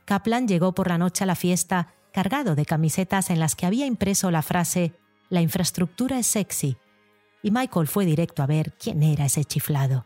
Kaplan 0.05 0.47
llegó 0.47 0.75
por 0.75 0.89
la 0.89 0.99
noche 0.99 1.25
a 1.25 1.27
la 1.27 1.35
fiesta 1.35 1.95
cargado 2.11 2.55
de 2.55 2.67
camisetas 2.67 3.31
en 3.31 3.41
las 3.41 3.57
que 3.57 3.67
había 3.67 3.87
impreso 3.87 4.31
la 4.31 4.43
frase 4.43 4.93
La 5.29 5.41
infraestructura 5.41 6.19
es 6.19 6.27
sexy, 6.27 6.77
y 7.43 7.51
Michael 7.51 7.87
fue 7.87 8.05
directo 8.05 8.43
a 8.43 8.47
ver 8.47 8.73
quién 8.79 9.03
era 9.03 9.25
ese 9.25 9.45
chiflado. 9.45 10.05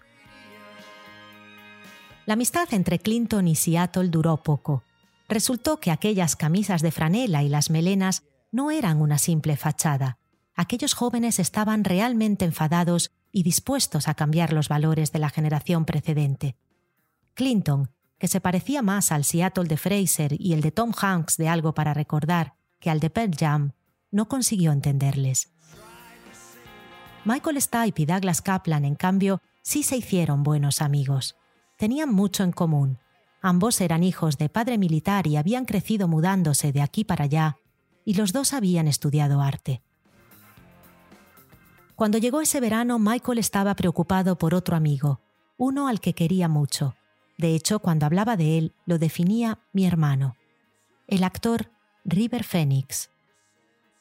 La 2.26 2.34
amistad 2.34 2.72
entre 2.72 2.98
Clinton 2.98 3.48
y 3.48 3.54
Seattle 3.54 4.08
duró 4.08 4.42
poco. 4.42 4.82
Resultó 5.28 5.78
que 5.78 5.90
aquellas 5.90 6.36
camisas 6.36 6.80
de 6.80 6.90
franela 6.90 7.42
y 7.42 7.48
las 7.48 7.70
melenas 7.70 8.22
no 8.50 8.70
eran 8.70 9.00
una 9.00 9.18
simple 9.18 9.56
fachada. 9.56 10.18
Aquellos 10.54 10.94
jóvenes 10.94 11.38
estaban 11.38 11.84
realmente 11.84 12.44
enfadados 12.44 13.10
y 13.32 13.42
dispuestos 13.42 14.08
a 14.08 14.14
cambiar 14.14 14.52
los 14.52 14.68
valores 14.68 15.12
de 15.12 15.18
la 15.18 15.28
generación 15.28 15.84
precedente. 15.84 16.56
Clinton, 17.34 17.90
que 18.24 18.28
se 18.28 18.40
parecía 18.40 18.80
más 18.80 19.12
al 19.12 19.22
Seattle 19.22 19.64
de 19.64 19.76
Fraser 19.76 20.34
y 20.40 20.54
el 20.54 20.62
de 20.62 20.70
Tom 20.70 20.92
Hanks 20.98 21.36
de 21.36 21.46
Algo 21.46 21.74
para 21.74 21.92
Recordar 21.92 22.54
que 22.80 22.88
al 22.88 22.98
de 22.98 23.10
Pearl 23.10 23.36
Jam, 23.38 23.72
no 24.10 24.28
consiguió 24.28 24.72
entenderles. 24.72 25.52
Michael 27.26 27.60
Stipe 27.60 28.00
y 28.00 28.06
Douglas 28.06 28.40
Kaplan, 28.40 28.86
en 28.86 28.94
cambio, 28.94 29.42
sí 29.60 29.82
se 29.82 29.98
hicieron 29.98 30.42
buenos 30.42 30.80
amigos. 30.80 31.36
Tenían 31.76 32.14
mucho 32.14 32.44
en 32.44 32.52
común. 32.52 32.98
Ambos 33.42 33.78
eran 33.82 34.02
hijos 34.02 34.38
de 34.38 34.48
padre 34.48 34.78
militar 34.78 35.26
y 35.26 35.36
habían 35.36 35.66
crecido 35.66 36.08
mudándose 36.08 36.72
de 36.72 36.80
aquí 36.80 37.04
para 37.04 37.24
allá, 37.24 37.58
y 38.06 38.14
los 38.14 38.32
dos 38.32 38.54
habían 38.54 38.88
estudiado 38.88 39.42
arte. 39.42 39.82
Cuando 41.94 42.16
llegó 42.16 42.40
ese 42.40 42.58
verano, 42.60 42.98
Michael 42.98 43.36
estaba 43.36 43.76
preocupado 43.76 44.38
por 44.38 44.54
otro 44.54 44.76
amigo, 44.76 45.20
uno 45.58 45.88
al 45.88 46.00
que 46.00 46.14
quería 46.14 46.48
mucho. 46.48 46.94
De 47.36 47.54
hecho, 47.54 47.80
cuando 47.80 48.06
hablaba 48.06 48.36
de 48.36 48.58
él, 48.58 48.74
lo 48.86 48.98
definía 48.98 49.58
mi 49.72 49.86
hermano, 49.86 50.36
el 51.06 51.24
actor 51.24 51.70
River 52.04 52.44
Phoenix. 52.44 53.10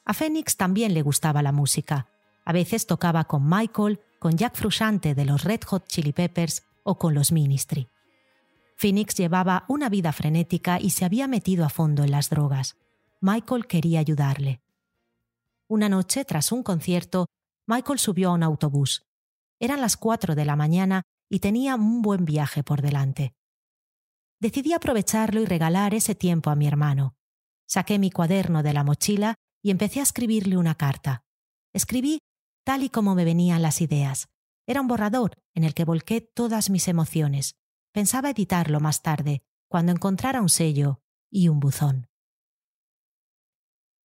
A 0.04 0.14
Phoenix 0.14 0.56
también 0.56 0.94
le 0.94 1.02
gustaba 1.02 1.42
la 1.42 1.52
música, 1.52 2.08
a 2.44 2.52
veces 2.52 2.86
tocaba 2.86 3.24
con 3.24 3.48
Michael, 3.48 4.00
con 4.18 4.36
Jack 4.36 4.56
Frusciante 4.56 5.14
de 5.14 5.24
los 5.24 5.44
Red 5.44 5.62
Hot 5.64 5.86
Chili 5.86 6.12
Peppers 6.12 6.64
o 6.82 6.98
con 6.98 7.14
los 7.14 7.32
Ministry. 7.32 7.88
Phoenix 8.76 9.14
llevaba 9.14 9.64
una 9.68 9.88
vida 9.88 10.12
frenética 10.12 10.78
y 10.80 10.90
se 10.90 11.04
había 11.04 11.26
metido 11.28 11.64
a 11.64 11.68
fondo 11.68 12.04
en 12.04 12.10
las 12.10 12.28
drogas. 12.30 12.76
Michael 13.20 13.66
quería 13.66 14.00
ayudarle. 14.00 14.60
Una 15.68 15.88
noche, 15.88 16.24
tras 16.24 16.52
un 16.52 16.62
concierto, 16.62 17.26
Michael 17.66 17.98
subió 17.98 18.30
a 18.30 18.32
un 18.34 18.42
autobús. 18.42 19.06
Eran 19.58 19.80
las 19.80 19.96
cuatro 19.96 20.34
de 20.34 20.44
la 20.44 20.56
mañana 20.56 21.02
y 21.30 21.40
tenía 21.40 21.74
un 21.74 22.02
buen 22.02 22.24
viaje 22.24 22.62
por 22.62 22.82
delante. 22.82 23.34
Decidí 24.40 24.72
aprovecharlo 24.72 25.40
y 25.40 25.46
regalar 25.46 25.94
ese 25.94 26.14
tiempo 26.14 26.50
a 26.50 26.54
mi 26.54 26.66
hermano. 26.66 27.14
Saqué 27.66 27.98
mi 27.98 28.10
cuaderno 28.10 28.62
de 28.62 28.72
la 28.72 28.84
mochila 28.84 29.36
y 29.62 29.70
empecé 29.70 30.00
a 30.00 30.02
escribirle 30.02 30.56
una 30.56 30.74
carta. 30.74 31.24
Escribí 31.72 32.18
tal 32.64 32.82
y 32.82 32.90
como 32.90 33.14
me 33.14 33.24
venían 33.24 33.62
las 33.62 33.80
ideas. 33.80 34.28
Era 34.66 34.80
un 34.80 34.88
borrador 34.88 35.32
en 35.54 35.64
el 35.64 35.74
que 35.74 35.84
volqué 35.84 36.20
todas 36.20 36.70
mis 36.70 36.88
emociones. 36.88 37.54
Pensaba 37.92 38.30
editarlo 38.30 38.80
más 38.80 39.02
tarde, 39.02 39.42
cuando 39.68 39.92
encontrara 39.92 40.40
un 40.40 40.48
sello 40.48 41.00
y 41.30 41.48
un 41.48 41.60
buzón. 41.60 42.06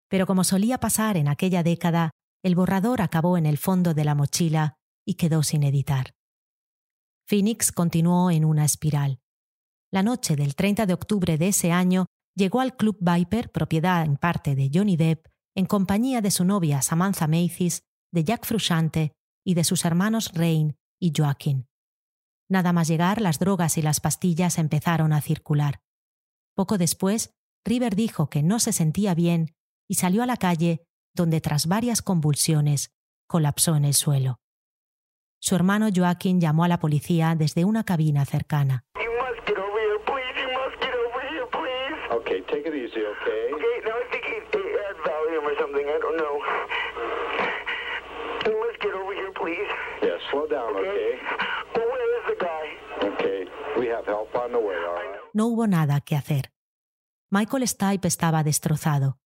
Pero 0.08 0.26
como 0.26 0.44
solía 0.44 0.78
pasar 0.78 1.16
en 1.16 1.28
aquella 1.28 1.62
década, 1.62 2.10
el 2.42 2.54
borrador 2.54 3.02
acabó 3.02 3.36
en 3.36 3.46
el 3.46 3.58
fondo 3.58 3.94
de 3.94 4.04
la 4.04 4.14
mochila 4.14 4.74
y 5.04 5.14
quedó 5.14 5.42
sin 5.42 5.62
editar. 5.62 6.14
Phoenix 7.30 7.70
continuó 7.70 8.32
en 8.32 8.44
una 8.44 8.64
espiral. 8.64 9.20
La 9.92 10.02
noche 10.02 10.34
del 10.34 10.56
30 10.56 10.86
de 10.86 10.94
octubre 10.94 11.38
de 11.38 11.46
ese 11.46 11.70
año 11.70 12.06
llegó 12.34 12.60
al 12.60 12.76
Club 12.76 12.96
Viper, 12.98 13.52
propiedad 13.52 14.04
en 14.04 14.16
parte 14.16 14.56
de 14.56 14.68
Johnny 14.74 14.96
Depp, 14.96 15.28
en 15.54 15.66
compañía 15.66 16.22
de 16.22 16.32
su 16.32 16.44
novia 16.44 16.82
Samantha 16.82 17.28
Mathis 17.28 17.84
de 18.12 18.24
Jack 18.24 18.44
Frusciante 18.44 19.12
y 19.46 19.54
de 19.54 19.62
sus 19.62 19.84
hermanos 19.84 20.32
Rain 20.34 20.76
y 21.00 21.12
Joaquin. 21.16 21.68
Nada 22.48 22.72
más 22.72 22.88
llegar, 22.88 23.20
las 23.20 23.38
drogas 23.38 23.78
y 23.78 23.82
las 23.82 24.00
pastillas 24.00 24.58
empezaron 24.58 25.12
a 25.12 25.20
circular. 25.20 25.82
Poco 26.56 26.78
después, 26.78 27.30
River 27.64 27.94
dijo 27.94 28.28
que 28.28 28.42
no 28.42 28.58
se 28.58 28.72
sentía 28.72 29.14
bien 29.14 29.54
y 29.88 29.94
salió 29.94 30.24
a 30.24 30.26
la 30.26 30.36
calle, 30.36 30.82
donde 31.14 31.40
tras 31.40 31.68
varias 31.68 32.02
convulsiones 32.02 32.90
colapsó 33.28 33.76
en 33.76 33.84
el 33.84 33.94
suelo. 33.94 34.40
Su 35.42 35.54
hermano 35.54 35.88
Joaquin 35.94 36.38
llamó 36.38 36.64
a 36.64 36.68
la 36.68 36.78
policía 36.78 37.34
desde 37.34 37.64
una 37.64 37.82
cabina 37.84 38.24
cercana. 38.26 38.84
Okay, 42.12 42.42
take 42.42 42.66
it 42.68 42.74
easy, 42.74 43.00
okay? 43.00 43.52
Okay, 43.54 43.76
no, 43.84 43.92
I 43.96 44.04
think 44.10 44.24
he, 44.24 44.36
he 44.52 44.64
had 44.84 44.96
Valium 45.04 45.44
or 45.44 45.56
something. 45.58 45.86
I 45.86 45.98
don't 45.98 46.16
know. 46.18 46.36
Let's 48.44 48.78
get 48.82 48.92
over 48.94 49.14
here, 49.14 49.32
please. 49.32 49.68
Yeah, 50.02 50.18
slow 50.30 50.46
down, 50.46 50.76
okay? 50.76 51.18
Well, 51.74 51.86
where 51.88 52.10
is 52.18 52.24
the 52.28 52.36
guy? 52.44 52.64
Okay, 53.14 53.48
we 53.78 53.86
have 53.88 54.04
help 54.06 54.34
on 54.34 54.52
the 54.52 54.58
way, 54.58 54.76
all 54.76 54.94
right? 54.94 55.20
No 55.32 55.46
hubo 55.46 55.66
nada 55.66 56.00
que 56.00 56.16
hacer. 56.16 56.52
Michael 57.30 57.66
Stipe 57.66 58.08
estaba 58.08 58.42
destrozado. 58.42 59.18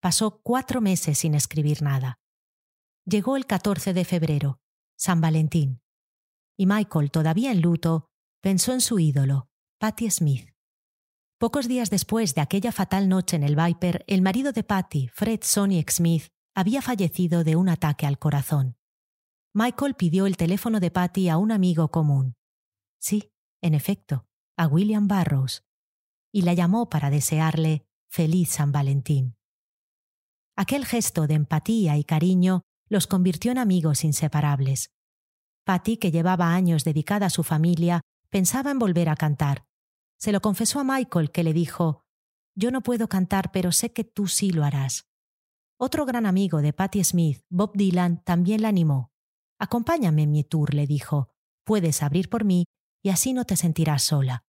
Pasó 0.00 0.40
cuatro 0.42 0.80
meses 0.80 1.18
sin 1.18 1.34
escribir 1.34 1.80
nada. 1.82 2.18
Llegó 3.06 3.36
el 3.36 3.46
14 3.46 3.94
de 3.94 4.04
febrero, 4.04 4.58
San 5.02 5.20
Valentín, 5.20 5.80
y 6.56 6.66
Michael, 6.66 7.10
todavía 7.10 7.50
en 7.50 7.60
luto, 7.60 8.06
pensó 8.40 8.72
en 8.72 8.80
su 8.80 9.00
ídolo, 9.00 9.48
Patti 9.80 10.08
Smith. 10.08 10.50
Pocos 11.38 11.66
días 11.66 11.90
después 11.90 12.36
de 12.36 12.40
aquella 12.40 12.70
fatal 12.70 13.08
noche 13.08 13.34
en 13.34 13.42
el 13.42 13.56
Viper, 13.56 14.04
el 14.06 14.22
marido 14.22 14.52
de 14.52 14.62
Patty, 14.62 15.08
Fred 15.08 15.40
Sonic 15.42 15.90
Smith, 15.90 16.28
había 16.54 16.82
fallecido 16.82 17.42
de 17.42 17.56
un 17.56 17.68
ataque 17.68 18.06
al 18.06 18.20
corazón. 18.20 18.76
Michael 19.52 19.96
pidió 19.96 20.26
el 20.26 20.36
teléfono 20.36 20.78
de 20.78 20.92
Patty 20.92 21.30
a 21.30 21.36
un 21.36 21.50
amigo 21.50 21.90
común. 21.90 22.36
Sí, 23.00 23.32
en 23.60 23.74
efecto, 23.74 24.28
a 24.56 24.68
William 24.68 25.08
Barrows, 25.08 25.64
y 26.32 26.42
la 26.42 26.54
llamó 26.54 26.88
para 26.88 27.10
desearle 27.10 27.88
feliz 28.08 28.50
San 28.50 28.70
Valentín. 28.70 29.34
Aquel 30.54 30.86
gesto 30.86 31.26
de 31.26 31.34
empatía 31.34 31.96
y 31.96 32.04
cariño 32.04 32.62
los 32.92 33.08
convirtió 33.08 33.50
en 33.50 33.58
amigos 33.58 34.04
inseparables. 34.04 34.92
Patty, 35.64 35.96
que 35.96 36.12
llevaba 36.12 36.54
años 36.54 36.84
dedicada 36.84 37.26
a 37.26 37.30
su 37.30 37.42
familia, 37.42 38.02
pensaba 38.30 38.70
en 38.70 38.78
volver 38.78 39.08
a 39.08 39.16
cantar, 39.16 39.64
se 40.22 40.30
lo 40.30 40.40
confesó 40.40 40.78
a 40.78 40.84
Michael, 40.84 41.32
que 41.32 41.42
le 41.42 41.52
dijo, 41.52 42.04
Yo 42.54 42.70
no 42.70 42.82
puedo 42.82 43.08
cantar, 43.08 43.50
pero 43.50 43.72
sé 43.72 43.92
que 43.92 44.04
tú 44.04 44.28
sí 44.28 44.52
lo 44.52 44.62
harás. 44.62 45.08
Otro 45.76 46.06
gran 46.06 46.26
amigo 46.26 46.62
de 46.62 46.72
Patti 46.72 47.02
Smith, 47.02 47.42
Bob 47.48 47.72
Dylan, 47.74 48.22
también 48.22 48.62
la 48.62 48.68
animó. 48.68 49.10
Acompáñame 49.58 50.22
en 50.22 50.30
mi 50.30 50.44
tour, 50.44 50.74
le 50.74 50.86
dijo. 50.86 51.34
Puedes 51.64 52.04
abrir 52.04 52.28
por 52.28 52.44
mí 52.44 52.66
y 53.02 53.08
así 53.08 53.32
no 53.32 53.46
te 53.46 53.56
sentirás 53.56 54.04
sola. 54.04 54.44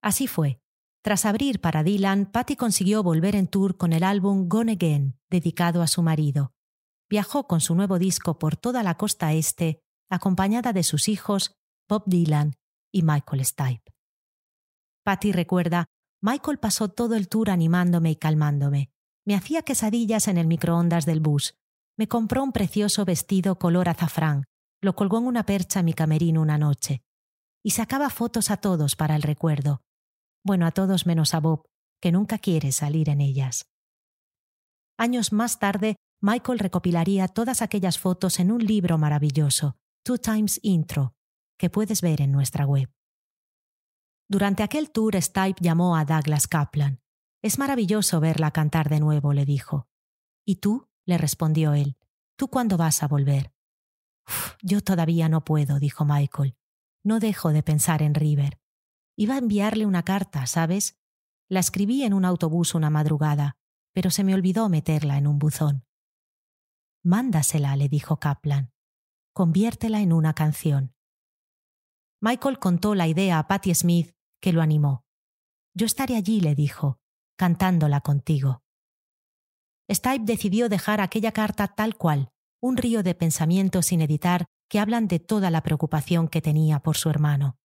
Así 0.00 0.26
fue. 0.26 0.62
Tras 1.02 1.26
abrir 1.26 1.60
para 1.60 1.82
Dylan, 1.82 2.24
Patty 2.24 2.56
consiguió 2.56 3.02
volver 3.02 3.36
en 3.36 3.46
tour 3.46 3.76
con 3.76 3.92
el 3.92 4.02
álbum 4.02 4.48
Gone 4.48 4.72
Again, 4.72 5.18
dedicado 5.28 5.82
a 5.82 5.86
su 5.86 6.02
marido. 6.02 6.54
Viajó 7.08 7.46
con 7.46 7.60
su 7.60 7.74
nuevo 7.74 7.98
disco 7.98 8.38
por 8.38 8.56
toda 8.56 8.82
la 8.82 8.96
costa 8.96 9.32
este, 9.32 9.80
acompañada 10.10 10.72
de 10.72 10.82
sus 10.82 11.08
hijos, 11.08 11.52
Bob 11.88 12.04
Dylan 12.06 12.56
y 12.92 13.02
Michael 13.02 13.44
Stipe. 13.44 13.92
Patty 15.04 15.32
recuerda, 15.32 15.86
Michael 16.20 16.58
pasó 16.58 16.88
todo 16.88 17.14
el 17.14 17.28
tour 17.28 17.50
animándome 17.50 18.10
y 18.10 18.16
calmándome. 18.16 18.90
Me 19.24 19.34
hacía 19.34 19.62
quesadillas 19.62 20.28
en 20.28 20.36
el 20.36 20.46
microondas 20.46 21.06
del 21.06 21.20
bus. 21.20 21.54
Me 21.96 22.08
compró 22.08 22.42
un 22.42 22.52
precioso 22.52 23.04
vestido 23.04 23.58
color 23.58 23.88
azafrán. 23.88 24.44
Lo 24.80 24.94
colgó 24.94 25.18
en 25.18 25.26
una 25.26 25.44
percha 25.44 25.80
en 25.80 25.86
mi 25.86 25.94
camerino 25.94 26.42
una 26.42 26.58
noche. 26.58 27.02
Y 27.62 27.70
sacaba 27.70 28.10
fotos 28.10 28.50
a 28.50 28.58
todos 28.58 28.96
para 28.96 29.16
el 29.16 29.22
recuerdo. 29.22 29.82
Bueno, 30.44 30.66
a 30.66 30.70
todos 30.70 31.06
menos 31.06 31.34
a 31.34 31.40
Bob, 31.40 31.66
que 32.00 32.12
nunca 32.12 32.38
quiere 32.38 32.72
salir 32.72 33.08
en 33.08 33.20
ellas. 33.20 33.66
Años 34.96 35.32
más 35.32 35.58
tarde, 35.58 35.96
Michael 36.20 36.58
recopilaría 36.58 37.28
todas 37.28 37.62
aquellas 37.62 37.98
fotos 37.98 38.40
en 38.40 38.50
un 38.50 38.64
libro 38.64 38.98
maravilloso, 38.98 39.76
Two 40.02 40.18
Times 40.18 40.58
Intro, 40.62 41.14
que 41.56 41.70
puedes 41.70 42.02
ver 42.02 42.20
en 42.20 42.32
nuestra 42.32 42.66
web. 42.66 42.90
Durante 44.28 44.64
aquel 44.64 44.90
tour, 44.90 45.14
Stipe 45.22 45.60
llamó 45.60 45.96
a 45.96 46.04
Douglas 46.04 46.48
Kaplan. 46.48 47.00
Es 47.40 47.58
maravilloso 47.58 48.18
verla 48.18 48.50
cantar 48.50 48.88
de 48.88 48.98
nuevo, 48.98 49.32
le 49.32 49.44
dijo. 49.44 49.88
¿Y 50.44 50.56
tú? 50.56 50.88
le 51.06 51.18
respondió 51.18 51.72
él. 51.72 51.96
¿Tú 52.36 52.48
cuándo 52.48 52.76
vas 52.76 53.02
a 53.02 53.08
volver? 53.08 53.52
yo 54.62 54.82
todavía 54.82 55.28
no 55.28 55.44
puedo, 55.44 55.78
dijo 55.78 56.04
Michael. 56.04 56.56
No 57.04 57.20
dejo 57.20 57.52
de 57.52 57.62
pensar 57.62 58.02
en 58.02 58.14
River. 58.14 58.60
Iba 59.16 59.36
a 59.36 59.38
enviarle 59.38 59.86
una 59.86 60.02
carta, 60.02 60.46
¿sabes? 60.46 60.98
La 61.48 61.60
escribí 61.60 62.02
en 62.02 62.12
un 62.12 62.24
autobús 62.24 62.74
una 62.74 62.90
madrugada, 62.90 63.56
pero 63.92 64.10
se 64.10 64.24
me 64.24 64.34
olvidó 64.34 64.68
meterla 64.68 65.16
en 65.16 65.26
un 65.26 65.38
buzón. 65.38 65.87
Mándasela, 67.02 67.76
le 67.76 67.88
dijo 67.88 68.18
Kaplan. 68.18 68.72
Conviértela 69.32 70.00
en 70.00 70.12
una 70.12 70.34
canción. 70.34 70.94
Michael 72.20 72.58
contó 72.58 72.94
la 72.94 73.06
idea 73.06 73.38
a 73.38 73.46
Patti 73.46 73.74
Smith, 73.74 74.12
que 74.40 74.52
lo 74.52 74.62
animó. 74.62 75.04
Yo 75.74 75.86
estaré 75.86 76.16
allí, 76.16 76.40
le 76.40 76.54
dijo, 76.54 76.98
cantándola 77.36 78.00
contigo. 78.00 78.62
Stipe 79.90 80.24
decidió 80.24 80.68
dejar 80.68 81.00
aquella 81.00 81.32
carta 81.32 81.68
tal 81.68 81.96
cual, 81.96 82.30
un 82.60 82.76
río 82.76 83.02
de 83.02 83.14
pensamientos 83.14 83.86
sin 83.86 84.00
editar 84.00 84.46
que 84.68 84.80
hablan 84.80 85.08
de 85.08 85.20
toda 85.20 85.50
la 85.50 85.62
preocupación 85.62 86.28
que 86.28 86.42
tenía 86.42 86.80
por 86.80 86.96
su 86.96 87.08
hermano. 87.08 87.56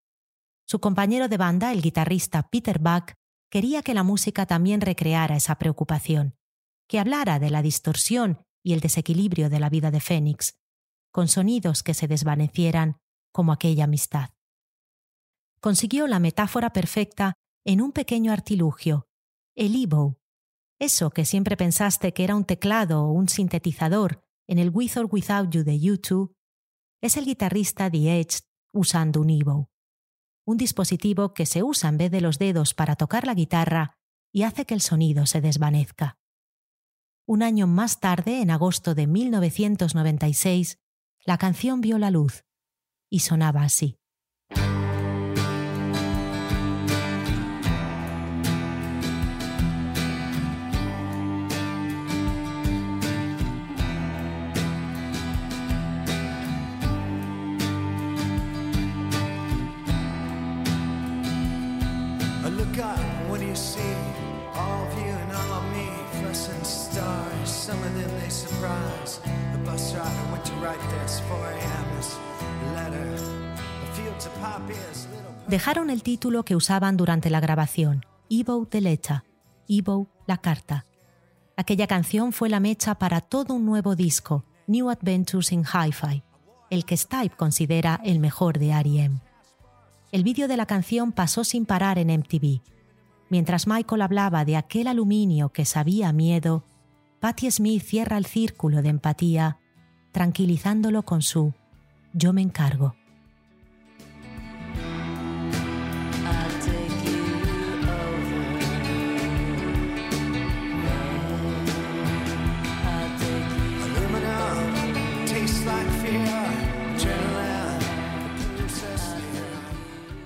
Su 0.65 0.79
compañero 0.79 1.27
de 1.27 1.37
banda, 1.37 1.73
el 1.73 1.81
guitarrista 1.81 2.47
Peter 2.49 2.79
Buck, 2.79 3.13
quería 3.49 3.81
que 3.81 3.93
la 3.93 4.03
música 4.03 4.45
también 4.45 4.79
recreara 4.79 5.35
esa 5.35 5.55
preocupación, 5.55 6.35
que 6.87 6.99
hablara 6.99 7.39
de 7.39 7.49
la 7.49 7.61
distorsión 7.61 8.45
y 8.63 8.74
el 8.74 8.79
desequilibrio 8.79 9.50
de 9.50 9.60
la 9.60 9.70
vida 9.70 9.91
de 9.91 10.00
Fénix, 10.00 10.55
con 11.12 11.27
sonidos 11.27 11.84
que 11.84 11.93
se 11.93 12.08
desvanecieran 12.08 12.98
como 13.32 13.51
aquella 13.51 13.84
amistad 13.84 14.29
consiguió 15.63 16.08
la 16.08 16.20
metáfora 16.20 16.74
perfecta 16.74 17.36
en 17.63 17.79
un 17.79 17.93
pequeño 17.93 18.34
artilugio, 18.34 19.08
el 19.55 19.82
Evo. 19.82 20.20
Eso 20.77 21.10
que 21.12 21.24
siempre 21.24 21.55
pensaste 21.55 22.14
que 22.14 22.25
era 22.25 22.35
un 22.35 22.44
teclado 22.44 23.05
o 23.05 23.14
un 23.14 23.29
sintetizador 23.29 24.22
en 24.46 24.59
el 24.59 24.72
With 24.72 24.98
or 24.98 25.07
Without 25.09 25.51
You 25.51 25.64
de 25.64 25.79
YouTube, 25.79 26.35
es 27.01 27.16
el 27.16 27.24
guitarrista 27.24 27.90
The 27.90 28.20
Edge 28.20 28.42
usando 28.74 29.22
un 29.22 29.29
Evo. 29.29 29.70
Un 30.46 30.57
dispositivo 30.57 31.33
que 31.33 31.46
se 31.46 31.64
usa 31.64 31.87
en 31.87 31.98
vez 31.98 32.11
de 32.11 32.20
los 32.20 32.40
dedos 32.40 32.74
para 32.74 32.98
tocar 32.98 33.25
la 33.25 33.33
guitarra 33.33 33.96
y 34.33 34.44
hace 34.44 34.66
que 34.66 34.74
el 34.74 34.81
sonido 34.81 35.25
se 35.25 35.40
desvanezca. 35.40 36.18
Un 37.25 37.42
año 37.42 37.68
más 37.68 38.01
tarde, 38.01 38.42
en 38.42 38.51
agosto 38.51 38.96
de 38.96 39.07
1996, 39.07 40.79
la 41.25 41.38
canción 41.38 41.79
vio 41.79 41.98
la 41.98 42.12
luz 42.12 42.44
y 43.09 43.20
sonaba 43.20 43.64
así. 43.64 43.98
Dejaron 75.48 75.90
el 75.90 76.03
título 76.03 76.44
que 76.46 76.56
usaban 76.56 76.96
durante 76.98 77.29
la 77.29 77.40
grabación, 77.40 78.06
Evo 78.29 78.66
de 78.66 78.82
Lecha, 78.82 79.24
Evo 79.68 80.08
la 80.25 80.38
carta. 80.38 80.86
Aquella 81.58 81.86
canción 81.86 82.32
fue 82.32 82.50
la 82.50 82.60
mecha 82.60 82.96
para 82.96 83.22
todo 83.22 83.53
un 83.53 83.66
nuevo 83.66 83.96
disco, 83.96 84.46
New 84.68 84.90
Adventures 84.90 85.51
in 85.51 85.64
Hi-Fi, 85.64 86.24
el 86.70 86.86
que 86.86 86.98
Stipe 86.98 87.36
considera 87.36 88.00
el 88.03 88.20
mejor 88.20 88.58
de 88.58 88.70
R.E.M. 88.70 89.20
El 90.12 90.24
vídeo 90.24 90.48
de 90.48 90.58
la 90.58 90.66
canción 90.66 91.12
pasó 91.12 91.44
sin 91.44 91.66
parar 91.66 92.00
en 92.00 92.08
MTV. 92.08 92.62
Mientras 93.29 93.68
Michael 93.68 94.01
hablaba 94.01 94.46
de 94.46 94.56
aquel 94.56 94.88
aluminio 94.88 95.50
que 95.50 95.66
sabía 95.66 96.14
miedo, 96.14 96.64
Patti 97.20 97.51
Smith 97.51 97.84
cierra 97.84 98.18
el 98.18 98.25
círculo 98.25 98.82
de 98.82 98.90
empatía, 98.90 99.60
tranquilizándolo 100.12 101.03
con 101.03 101.22
su 101.22 101.53
Yo 102.14 102.32
me 102.32 102.42
encargo. 102.42 102.96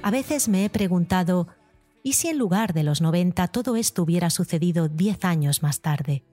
A 0.08 0.10
veces 0.10 0.48
me 0.48 0.64
he 0.64 0.70
preguntado, 0.70 1.50
¿y 2.02 2.14
si 2.14 2.30
en 2.30 2.38
lugar 2.38 2.72
de 2.72 2.84
los 2.84 3.02
90 3.02 3.46
todo 3.50 3.76
esto 3.76 4.04
hubiera 4.04 4.30
sucedido 4.30 4.88
10 4.88 5.26
años 5.26 5.62
más 5.64 5.82
tarde? 5.82 6.24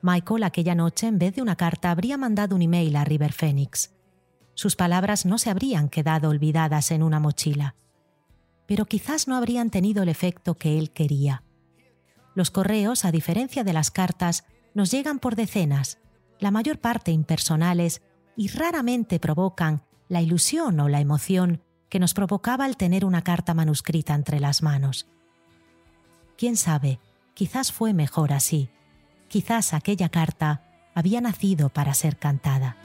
Michael 0.00 0.44
aquella 0.44 0.76
noche, 0.76 1.08
en 1.08 1.18
vez 1.18 1.34
de 1.34 1.42
una 1.42 1.56
carta, 1.56 1.90
habría 1.90 2.16
mandado 2.16 2.54
un 2.54 2.62
email 2.62 2.94
a 2.94 3.04
River 3.04 3.32
Phoenix. 3.32 3.92
Sus 4.54 4.76
palabras 4.76 5.26
no 5.26 5.38
se 5.38 5.50
habrían 5.50 5.88
quedado 5.88 6.28
olvidadas 6.28 6.92
en 6.92 7.02
una 7.02 7.18
mochila, 7.18 7.74
pero 8.66 8.86
quizás 8.86 9.26
no 9.26 9.34
habrían 9.34 9.70
tenido 9.70 10.04
el 10.04 10.08
efecto 10.08 10.54
que 10.54 10.78
él 10.78 10.92
quería. 10.92 11.42
Los 12.36 12.52
correos, 12.52 13.04
a 13.04 13.10
diferencia 13.10 13.64
de 13.64 13.72
las 13.72 13.90
cartas, 13.90 14.44
nos 14.72 14.92
llegan 14.92 15.18
por 15.18 15.34
decenas, 15.34 15.98
la 16.38 16.52
mayor 16.52 16.78
parte 16.78 17.10
impersonales, 17.10 18.02
y 18.36 18.46
raramente 18.46 19.18
provocan 19.18 19.82
la 20.08 20.22
ilusión 20.22 20.78
o 20.78 20.88
la 20.88 21.00
emoción 21.00 21.64
que 21.90 21.98
nos 21.98 22.14
provocaba 22.14 22.66
el 22.66 22.76
tener 22.78 23.04
una 23.04 23.22
carta 23.22 23.52
manuscrita 23.52 24.14
entre 24.14 24.40
las 24.40 24.62
manos. 24.62 25.06
Quién 26.38 26.56
sabe, 26.56 27.00
quizás 27.34 27.72
fue 27.72 27.92
mejor 27.92 28.32
así. 28.32 28.70
Quizás 29.28 29.74
aquella 29.74 30.08
carta 30.08 30.62
había 30.94 31.20
nacido 31.20 31.68
para 31.68 31.92
ser 31.92 32.16
cantada. 32.16 32.76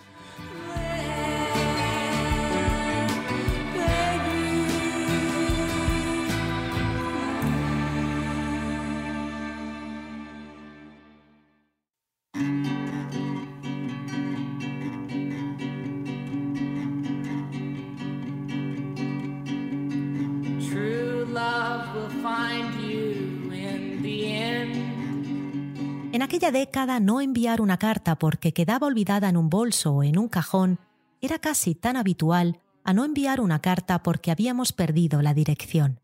Aquella 26.46 26.60
década 26.60 27.00
no 27.00 27.22
enviar 27.22 27.60
una 27.60 27.78
carta 27.78 28.18
porque 28.18 28.54
quedaba 28.54 28.86
olvidada 28.86 29.30
en 29.30 29.38
un 29.38 29.50
bolso 29.50 29.94
o 29.94 30.04
en 30.04 30.20
un 30.20 30.28
cajón 30.28 30.80
era 31.20 31.40
casi 31.40 31.74
tan 31.74 31.98
habitual 31.98 32.62
a 32.84 32.94
no 32.94 33.04
enviar 33.04 33.42
una 33.42 33.62
carta 33.62 34.04
porque 34.04 34.30
habíamos 34.30 34.72
perdido 34.72 35.24
la 35.24 35.34
dirección. 35.34 36.02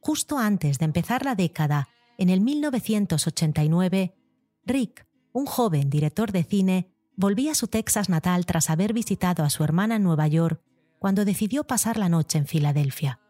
Justo 0.00 0.38
antes 0.38 0.78
de 0.80 0.86
empezar 0.86 1.24
la 1.24 1.36
década, 1.36 1.88
en 2.16 2.30
el 2.30 2.40
1989, 2.40 4.16
Rick, 4.64 5.06
un 5.32 5.46
joven 5.46 5.88
director 5.88 6.32
de 6.32 6.42
cine, 6.42 6.90
volvía 7.14 7.52
a 7.52 7.54
su 7.54 7.68
Texas 7.68 8.08
natal 8.08 8.44
tras 8.44 8.70
haber 8.70 8.92
visitado 8.92 9.44
a 9.44 9.50
su 9.50 9.62
hermana 9.62 9.96
en 9.96 10.02
Nueva 10.02 10.26
York 10.26 10.60
cuando 10.98 11.24
decidió 11.24 11.62
pasar 11.62 11.96
la 11.96 12.08
noche 12.08 12.38
en 12.38 12.46
Filadelfia. 12.46 13.20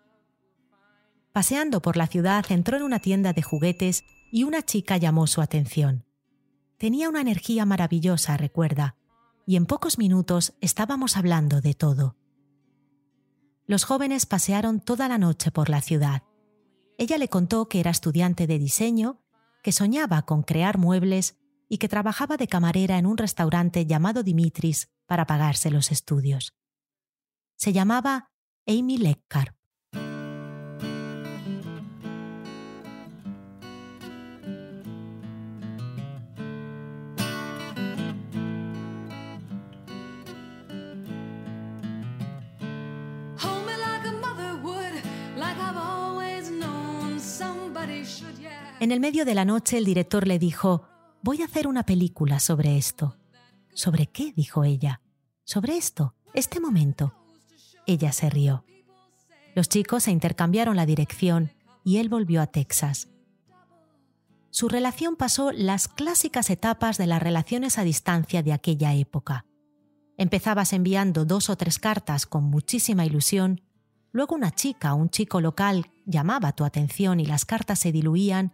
Paseando 1.33 1.83
por 1.83 1.99
la 1.99 2.07
ciudad 2.07 2.47
entró 2.49 2.79
en 2.79 2.83
una 2.83 2.99
tienda 2.99 3.35
de 3.35 3.43
juguetes 3.43 4.05
y 4.31 4.45
una 4.45 4.63
chica 4.63 4.97
llamó 4.97 5.27
su 5.27 5.41
atención. 5.41 6.05
Tenía 6.79 7.09
una 7.09 7.21
energía 7.21 7.65
maravillosa, 7.65 8.37
recuerda, 8.37 8.97
y 9.47 9.57
en 9.57 9.67
pocos 9.67 9.99
minutos 9.99 10.55
estábamos 10.61 11.17
hablando 11.17 11.61
de 11.61 11.75
todo. 11.75 12.17
Los 13.67 13.85
jóvenes 13.85 14.27
pasearon 14.27 14.81
toda 14.81 15.09
la 15.09 15.19
noche 15.19 15.51
por 15.51 15.69
la 15.69 15.81
ciudad. 15.81 16.23
Ella 16.97 17.19
le 17.19 17.29
contó 17.29 17.69
que 17.69 17.81
era 17.81 17.91
estudiante 17.91 18.47
de 18.47 18.59
diseño, 18.59 19.21
que 19.63 19.73
soñaba 19.73 20.23
con 20.23 20.43
crear 20.43 20.79
muebles 20.79 21.37
y 21.69 21.79
que 21.79 21.89
trabajaba 21.89 22.37
de 22.37 22.49
camarera 22.49 22.99
en 22.99 23.07
un 23.07 23.19
restaurante 23.19 23.87
llamado 23.87 24.23
Dimitris 24.23 24.89
para 25.07 25.27
pagarse 25.27 25.71
los 25.71 25.91
estudios. 25.91 26.55
Se 27.57 27.73
llamaba 27.73 28.31
Amy 28.67 28.99
Leckar. 28.99 29.58
En 48.81 48.93
el 48.93 49.01
medio 49.01 49.25
de 49.25 49.35
la 49.35 49.45
noche 49.45 49.79
el 49.79 49.85
director 49.85 50.27
le 50.27 50.39
dijo, 50.39 50.83
voy 51.23 51.43
a 51.43 51.47
hacer 51.47 51.67
una 51.67 51.85
película 51.85 52.41
sobre 52.41 52.77
esto. 52.77 53.17
¿Sobre 53.75 54.07
qué? 54.07 54.33
dijo 54.37 54.65
ella. 54.65 55.01
Sobre 55.45 55.77
esto, 55.77 56.15
este 56.35 56.61
momento. 56.61 57.15
Ella 57.87 58.13
se 58.13 58.31
rió. 58.31 58.65
Los 59.55 59.69
chicos 59.69 60.05
se 60.05 60.11
intercambiaron 60.11 60.77
la 60.77 60.87
dirección 60.87 61.53
y 61.85 61.99
él 61.99 62.09
volvió 62.09 62.41
a 62.41 62.47
Texas. 62.47 63.09
Su 64.51 64.69
relación 64.69 65.17
pasó 65.17 65.53
las 65.53 65.89
clásicas 65.89 66.51
etapas 66.51 66.99
de 66.99 67.07
las 67.07 67.23
relaciones 67.23 67.79
a 67.79 67.85
distancia 67.85 68.43
de 68.43 68.53
aquella 68.53 68.95
época. 68.95 69.45
Empezabas 70.17 70.73
enviando 70.73 71.25
dos 71.25 71.51
o 71.51 71.57
tres 71.57 71.79
cartas 71.79 72.27
con 72.27 72.45
muchísima 72.45 73.07
ilusión, 73.07 73.61
luego 74.13 74.35
una 74.35 74.51
chica 74.51 74.95
o 74.95 74.97
un 74.97 75.11
chico 75.11 75.41
local 75.41 75.91
llamaba 76.09 76.53
tu 76.53 76.65
atención 76.65 77.21
y 77.21 77.27
las 77.27 77.45
cartas 77.45 77.79
se 77.79 77.93
diluían, 77.93 78.53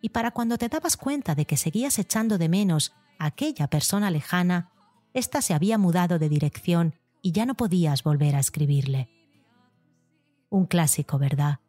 y 0.00 0.10
para 0.10 0.30
cuando 0.30 0.56
te 0.56 0.68
dabas 0.68 0.96
cuenta 0.96 1.34
de 1.34 1.44
que 1.44 1.56
seguías 1.56 1.98
echando 1.98 2.38
de 2.38 2.48
menos 2.48 2.94
a 3.18 3.26
aquella 3.26 3.68
persona 3.68 4.10
lejana, 4.10 4.70
ésta 5.12 5.42
se 5.42 5.52
había 5.52 5.78
mudado 5.78 6.18
de 6.18 6.28
dirección 6.28 6.94
y 7.20 7.32
ya 7.32 7.44
no 7.44 7.54
podías 7.54 8.02
volver 8.02 8.34
a 8.36 8.40
escribirle. 8.40 9.08
Un 10.48 10.66
clásico, 10.66 11.18
¿verdad? 11.18 11.60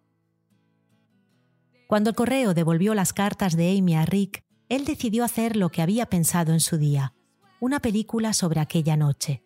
Cuando 1.88 2.10
el 2.10 2.15
correo 2.15 2.54
devolvió 2.54 2.96
las 2.96 3.13
cartas 3.13 3.56
de 3.56 3.78
Amy 3.78 3.96
a 3.96 4.06
Rick, 4.06 4.43
él 4.69 4.86
decidió 4.86 5.24
hacer 5.24 5.56
lo 5.56 5.69
que 5.69 5.82
había 5.82 6.08
pensado 6.08 6.54
en 6.54 6.60
su 6.60 6.78
día, 6.78 7.13
una 7.60 7.80
película 7.80 8.34
sobre 8.34 8.60
aquella 8.60 8.98
noche. 8.98 9.43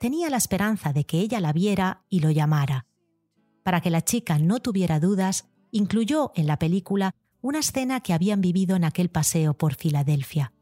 Tenía 0.00 0.30
la 0.30 0.36
esperanza 0.36 0.92
de 0.92 1.04
que 1.04 1.20
ella 1.20 1.40
la 1.40 1.52
viera 1.52 2.04
y 2.08 2.20
lo 2.20 2.30
llamara. 2.30 2.86
Para 3.66 3.80
que 3.80 3.90
la 3.90 4.04
chica 4.04 4.38
no 4.38 4.60
tuviera 4.60 5.00
dudas, 5.00 5.48
incluyó 5.72 6.30
en 6.36 6.46
la 6.46 6.56
película 6.56 7.16
una 7.40 7.58
escena 7.58 7.98
que 7.98 8.12
habían 8.12 8.40
vivido 8.40 8.76
en 8.76 8.84
aquel 8.84 9.08
paseo 9.08 9.54
por 9.54 9.74
Filadelfia. 9.74 10.52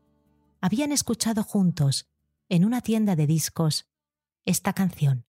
Habían 0.62 0.90
escuchado 0.90 1.42
juntos, 1.42 2.08
en 2.48 2.64
una 2.64 2.80
tienda 2.80 3.14
de 3.14 3.26
discos, 3.26 3.90
esta 4.46 4.72
canción. 4.72 5.26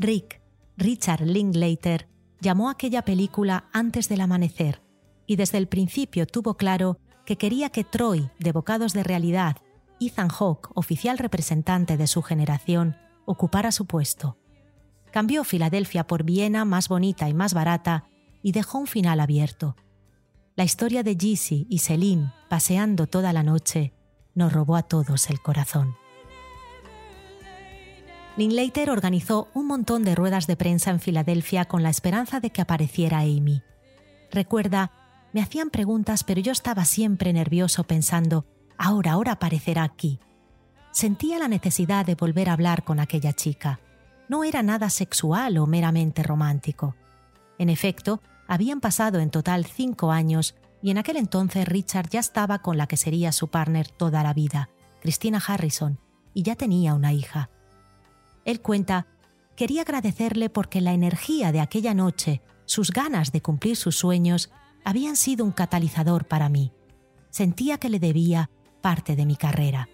Rick, 0.00 0.40
Richard 0.78 1.26
Linklater, 1.26 2.08
llamó 2.40 2.70
aquella 2.70 3.02
película 3.02 3.68
Antes 3.70 4.08
del 4.08 4.22
amanecer 4.22 4.82
y 5.26 5.36
desde 5.36 5.58
el 5.58 5.68
principio 5.68 6.26
tuvo 6.26 6.54
claro 6.54 6.98
que 7.26 7.36
quería 7.36 7.68
que 7.68 7.84
Troy, 7.84 8.30
de 8.38 8.52
Bocados 8.52 8.94
de 8.94 9.02
Realidad, 9.02 9.58
Ethan 10.00 10.30
Hawke, 10.30 10.70
oficial 10.74 11.18
representante 11.18 11.98
de 11.98 12.06
su 12.06 12.22
generación, 12.22 12.96
ocupara 13.26 13.72
su 13.72 13.84
puesto. 13.84 14.38
Cambió 15.12 15.44
Filadelfia 15.44 16.06
por 16.06 16.24
Viena 16.24 16.64
más 16.64 16.88
bonita 16.88 17.28
y 17.28 17.34
más 17.34 17.52
barata 17.52 18.08
y 18.42 18.52
dejó 18.52 18.78
un 18.78 18.86
final 18.86 19.20
abierto. 19.20 19.76
La 20.56 20.64
historia 20.64 21.02
de 21.02 21.14
Jeezy 21.14 21.66
y 21.68 21.80
Celine 21.80 22.32
paseando 22.48 23.06
toda 23.06 23.34
la 23.34 23.42
noche 23.42 23.92
nos 24.34 24.50
robó 24.50 24.76
a 24.76 24.82
todos 24.82 25.28
el 25.28 25.42
corazón. 25.42 25.94
Linklater 28.40 28.88
organizó 28.88 29.48
un 29.52 29.66
montón 29.66 30.02
de 30.02 30.14
ruedas 30.14 30.46
de 30.46 30.56
prensa 30.56 30.90
en 30.90 30.98
Filadelfia 30.98 31.66
con 31.66 31.82
la 31.82 31.90
esperanza 31.90 32.40
de 32.40 32.48
que 32.48 32.62
apareciera 32.62 33.18
Amy. 33.18 33.62
Recuerda, 34.30 34.92
me 35.34 35.42
hacían 35.42 35.68
preguntas, 35.68 36.24
pero 36.24 36.40
yo 36.40 36.50
estaba 36.50 36.86
siempre 36.86 37.34
nervioso 37.34 37.84
pensando, 37.84 38.46
ahora, 38.78 39.12
ahora 39.12 39.32
aparecerá 39.32 39.82
aquí. 39.82 40.20
Sentía 40.90 41.38
la 41.38 41.48
necesidad 41.48 42.06
de 42.06 42.14
volver 42.14 42.48
a 42.48 42.54
hablar 42.54 42.82
con 42.82 42.98
aquella 42.98 43.34
chica. 43.34 43.78
No 44.30 44.42
era 44.42 44.62
nada 44.62 44.88
sexual 44.88 45.58
o 45.58 45.66
meramente 45.66 46.22
romántico. 46.22 46.96
En 47.58 47.68
efecto, 47.68 48.22
habían 48.48 48.80
pasado 48.80 49.18
en 49.18 49.28
total 49.28 49.66
cinco 49.66 50.12
años 50.12 50.54
y 50.80 50.90
en 50.90 50.96
aquel 50.96 51.18
entonces 51.18 51.68
Richard 51.68 52.08
ya 52.08 52.20
estaba 52.20 52.60
con 52.60 52.78
la 52.78 52.86
que 52.86 52.96
sería 52.96 53.32
su 53.32 53.48
partner 53.48 53.88
toda 53.88 54.22
la 54.22 54.32
vida, 54.32 54.70
Christina 55.02 55.42
Harrison, 55.46 56.00
y 56.32 56.42
ya 56.42 56.56
tenía 56.56 56.94
una 56.94 57.12
hija. 57.12 57.50
Él 58.44 58.60
cuenta, 58.60 59.06
quería 59.56 59.82
agradecerle 59.82 60.50
porque 60.50 60.80
la 60.80 60.92
energía 60.92 61.52
de 61.52 61.60
aquella 61.60 61.94
noche, 61.94 62.42
sus 62.64 62.90
ganas 62.90 63.32
de 63.32 63.42
cumplir 63.42 63.76
sus 63.76 63.96
sueños, 63.96 64.50
habían 64.84 65.16
sido 65.16 65.44
un 65.44 65.52
catalizador 65.52 66.26
para 66.26 66.48
mí. 66.48 66.72
Sentía 67.30 67.78
que 67.78 67.90
le 67.90 67.98
debía 67.98 68.50
parte 68.80 69.16
de 69.16 69.26
mi 69.26 69.36
carrera. 69.36 69.88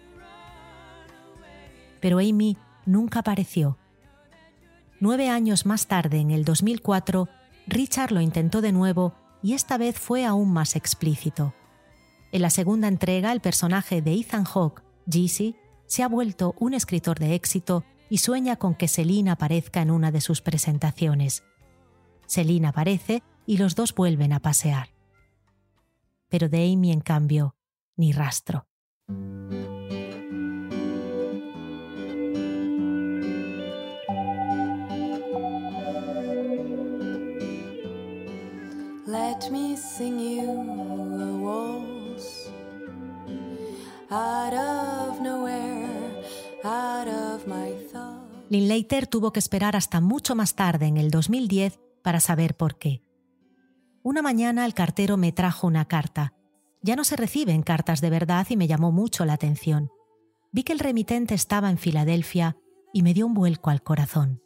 Pero 1.99 2.19
Amy 2.19 2.57
nunca 2.85 3.19
apareció. 3.19 3.77
Nueve 4.99 5.29
años 5.29 5.65
más 5.65 5.87
tarde, 5.87 6.19
en 6.19 6.31
el 6.31 6.45
2004, 6.45 7.27
Richard 7.67 8.11
lo 8.11 8.21
intentó 8.21 8.61
de 8.61 8.71
nuevo 8.71 9.13
y 9.43 9.53
esta 9.53 9.77
vez 9.77 9.99
fue 9.99 10.25
aún 10.25 10.51
más 10.51 10.75
explícito. 10.75 11.53
En 12.31 12.41
la 12.41 12.49
segunda 12.49 12.87
entrega, 12.87 13.31
el 13.31 13.41
personaje 13.41 14.01
de 14.01 14.13
Ethan 14.13 14.45
Hawke, 14.45 14.83
Jeezy, 15.05 15.55
se 15.85 16.03
ha 16.03 16.07
vuelto 16.07 16.55
un 16.59 16.73
escritor 16.73 17.19
de 17.19 17.35
éxito 17.35 17.83
y 18.09 18.19
sueña 18.19 18.55
con 18.55 18.75
que 18.75 18.87
Celine 18.87 19.31
aparezca 19.31 19.81
en 19.81 19.91
una 19.91 20.11
de 20.11 20.21
sus 20.21 20.41
presentaciones. 20.41 21.43
Celine 22.27 22.67
aparece 22.67 23.23
y 23.45 23.57
los 23.57 23.75
dos 23.75 23.93
vuelven 23.93 24.33
a 24.33 24.39
pasear. 24.39 24.89
Pero 26.29 26.49
de 26.49 26.71
Amy, 26.71 26.91
en 26.91 27.01
cambio, 27.01 27.55
ni 27.95 28.11
rastro. 28.11 28.67
Let 39.07 39.51
me 39.51 39.77
sing 39.77 40.19
you 40.19 40.97
out 44.09 44.53
of 44.53 45.21
nowhere. 45.21 45.87
Linklater 48.49 49.07
tuvo 49.07 49.33
que 49.33 49.39
esperar 49.39 49.75
hasta 49.75 49.99
mucho 49.99 50.35
más 50.35 50.55
tarde, 50.55 50.85
en 50.85 50.97
el 50.97 51.11
2010, 51.11 51.79
para 52.01 52.19
saber 52.19 52.55
por 52.55 52.77
qué. 52.77 53.01
Una 54.03 54.21
mañana 54.21 54.65
el 54.65 54.73
cartero 54.73 55.17
me 55.17 55.33
trajo 55.33 55.67
una 55.67 55.85
carta. 55.85 56.33
Ya 56.81 56.95
no 56.95 57.03
se 57.03 57.17
reciben 57.17 57.61
cartas 57.61 57.99
de 57.99 58.09
verdad 58.09 58.47
y 58.49 58.55
me 58.55 58.67
llamó 58.67 58.91
mucho 58.91 59.25
la 59.25 59.33
atención. 59.33 59.89
Vi 60.53 60.63
que 60.63 60.71
el 60.71 60.79
remitente 60.79 61.35
estaba 61.35 61.69
en 61.69 61.77
Filadelfia 61.77 62.55
y 62.93 63.03
me 63.03 63.13
dio 63.13 63.25
un 63.25 63.33
vuelco 63.33 63.69
al 63.69 63.83
corazón. 63.83 64.41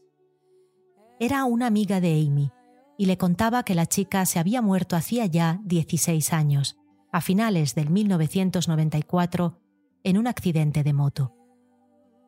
Era 1.20 1.46
una 1.46 1.68
amiga 1.68 2.02
de 2.02 2.14
Amy 2.26 2.52
y 2.98 3.06
le 3.06 3.18
contaba 3.18 3.64
que 3.64 3.76
la 3.76 3.86
chica 3.86 4.26
se 4.26 4.40
había 4.40 4.64
muerto 4.64 4.96
hacía 4.96 5.28
ya 5.28 5.60
16 5.64 6.34
años, 6.34 6.78
a 7.12 7.22
finales 7.22 7.76
del 7.76 7.92
1994, 7.92 9.60
en 10.04 10.18
un 10.18 10.26
accidente 10.26 10.84
de 10.84 10.94
moto. 10.94 11.36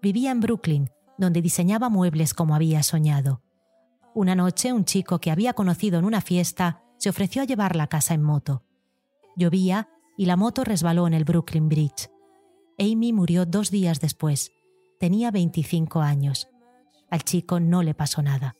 Vivía 0.01 0.31
en 0.31 0.39
Brooklyn, 0.39 0.89
donde 1.17 1.41
diseñaba 1.41 1.89
muebles 1.89 2.34
como 2.34 2.56
había 2.56 2.84
soñado. 2.84 3.41
Una 4.13 4.36
noche 4.36 4.73
un 4.73 4.86
chico 4.86 5.19
que 5.19 5.32
había 5.32 5.54
conocido 5.54 5.99
en 5.99 6.06
una 6.06 6.21
fiesta 6.21 6.84
se 6.97 7.10
ofreció 7.10 7.41
a 7.41 7.45
llevarla 7.45 7.84
a 7.84 7.88
casa 7.88 8.13
en 8.13 8.21
moto. 8.21 8.63
Llovía 9.36 9.89
y 10.17 10.26
la 10.26 10.38
moto 10.38 10.63
resbaló 10.63 11.08
en 11.08 11.13
el 11.13 11.23
Brooklyn 11.23 11.67
Bridge. 11.67 12.10
Amy 12.78 13.13
murió 13.13 13.45
dos 13.45 13.71
días 13.71 13.99
después. 13.99 14.52
Tenía 14.99 15.32
25 15.32 16.02
años. 16.02 16.47
Al 17.10 17.23
chico 17.23 17.60
no 17.60 17.84
le 17.84 17.93
pasó 17.93 18.21
nada. 18.21 18.56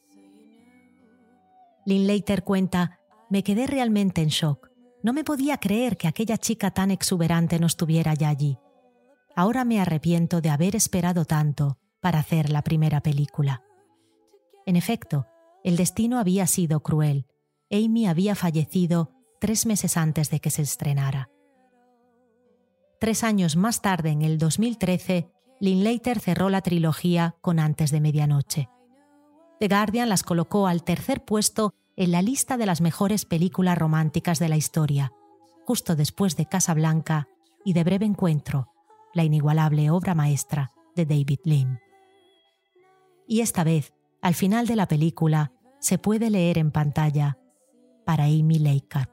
Linklater 1.86 2.44
cuenta, 2.44 3.00
me 3.30 3.44
quedé 3.44 3.68
realmente 3.68 4.22
en 4.22 4.30
shock. 4.30 4.72
No 5.04 5.14
me 5.14 5.24
podía 5.24 5.58
creer 5.58 5.98
que 5.98 6.08
aquella 6.08 6.38
chica 6.38 6.72
tan 6.72 6.92
exuberante 6.92 7.60
no 7.60 7.68
estuviera 7.68 8.14
ya 8.14 8.30
allí. 8.30 8.58
Ahora 9.36 9.66
me 9.66 9.80
arrepiento 9.80 10.42
de 10.42 10.50
haber 10.50 10.76
esperado 10.76 11.26
tanto 11.26 11.78
para 12.04 12.20
hacer 12.20 12.50
la 12.50 12.62
primera 12.62 13.02
película. 13.02 13.64
En 14.66 14.76
efecto, 14.76 15.26
el 15.64 15.78
destino 15.78 16.20
había 16.20 16.46
sido 16.48 16.82
cruel. 16.82 17.26
Amy 17.72 18.08
había 18.08 18.36
fallecido 18.36 19.12
tres 19.40 19.66
meses 19.66 19.96
antes 19.96 20.30
de 20.30 20.42
que 20.42 20.52
se 20.52 20.62
estrenara. 20.62 21.30
Tres 23.00 23.24
años 23.24 23.56
más 23.56 23.82
tarde, 23.82 24.10
en 24.10 24.22
el 24.22 24.38
2013, 24.38 25.32
Linklater 25.62 26.20
cerró 26.20 26.50
la 26.50 26.62
trilogía 26.62 27.36
con 27.42 27.58
Antes 27.60 27.90
de 27.90 28.02
Medianoche. 28.02 28.70
The 29.62 29.70
Guardian 29.70 30.10
las 30.10 30.24
colocó 30.24 30.68
al 30.68 30.84
tercer 30.84 31.24
puesto 31.24 31.74
en 31.96 32.12
la 32.12 32.22
lista 32.22 32.58
de 32.58 32.66
las 32.66 32.82
mejores 32.82 33.24
películas 33.24 33.78
románticas 33.78 34.40
de 34.40 34.50
la 34.50 34.58
historia, 34.58 35.14
justo 35.66 35.96
después 35.96 36.36
de 36.36 36.48
Casablanca 36.48 37.30
y 37.64 37.72
de 37.72 37.86
Breve 37.86 38.06
Encuentro, 38.06 38.74
la 39.14 39.24
inigualable 39.24 39.90
obra 39.90 40.16
maestra 40.16 40.74
de 40.96 41.06
David 41.06 41.40
Lean. 41.46 41.83
Y 43.34 43.42
esta 43.42 43.64
vez, 43.64 43.96
al 44.22 44.36
final 44.36 44.68
de 44.68 44.76
la 44.76 44.88
película, 44.88 45.54
se 45.80 45.98
puede 45.98 46.30
leer 46.30 46.60
en 46.60 46.70
pantalla 46.70 47.40
para 48.06 48.26
Amy 48.26 48.60
Leica. 48.60 49.10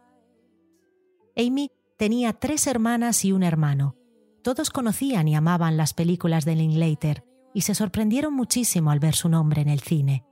Amy 1.35 1.71
tenía 1.97 2.35
tres 2.35 2.67
hermanas 2.67 3.25
y 3.25 3.33
un 3.33 3.43
hermano. 3.43 3.97
Todos 4.45 4.69
conocían 4.69 5.27
y 5.27 5.37
amaban 5.37 5.79
las 5.79 5.95
películas 5.95 6.45
de 6.45 6.55
Linklater 6.55 7.25
y 7.55 7.63
se 7.63 7.75
sorprendieron 7.75 8.35
muchísimo 8.35 8.91
al 8.91 9.01
ver 9.01 9.15
su 9.15 9.31
nombre 9.31 9.63
en 9.63 9.71
el 9.71 9.81
cine. 9.81 10.27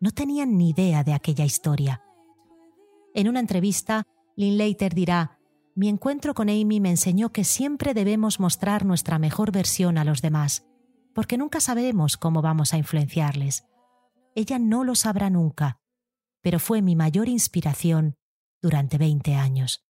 No 0.00 0.10
tenían 0.10 0.56
ni 0.56 0.70
idea 0.70 1.04
de 1.04 1.12
aquella 1.12 1.44
historia. 1.44 2.02
En 3.12 3.28
una 3.28 3.40
entrevista, 3.40 4.04
Linklater 4.36 4.94
dirá, 4.94 5.38
mi 5.74 5.90
encuentro 5.90 6.32
con 6.32 6.48
Amy 6.48 6.80
me 6.80 6.88
enseñó 6.88 7.30
que 7.30 7.44
siempre 7.44 7.92
debemos 7.92 8.40
mostrar 8.40 8.86
nuestra 8.86 9.18
mejor 9.18 9.52
versión 9.52 9.98
a 9.98 10.04
los 10.04 10.22
demás, 10.22 10.64
porque 11.14 11.38
nunca 11.38 11.60
sabemos 11.60 12.16
cómo 12.16 12.42
vamos 12.42 12.74
a 12.74 12.76
influenciarles. 12.76 13.64
Ella 14.34 14.58
no 14.58 14.84
lo 14.84 14.94
sabrá 14.94 15.30
nunca, 15.30 15.78
pero 16.42 16.58
fue 16.58 16.82
mi 16.82 16.96
mayor 16.96 17.28
inspiración 17.28 18.16
durante 18.60 18.98
20 18.98 19.34
años. 19.34 19.84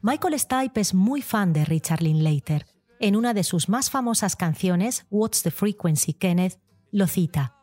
Michael 0.00 0.38
Stipe 0.38 0.80
es 0.80 0.94
muy 0.94 1.20
fan 1.20 1.52
de 1.52 1.66
Richard 1.66 2.00
Linklater. 2.00 2.66
En 2.98 3.14
una 3.14 3.34
de 3.34 3.44
sus 3.44 3.68
más 3.68 3.90
famosas 3.90 4.36
canciones, 4.36 5.06
What's 5.10 5.42
the 5.42 5.50
Frequency, 5.50 6.14
Kenneth, 6.14 6.58
lo 6.90 7.06
cita. 7.06 7.56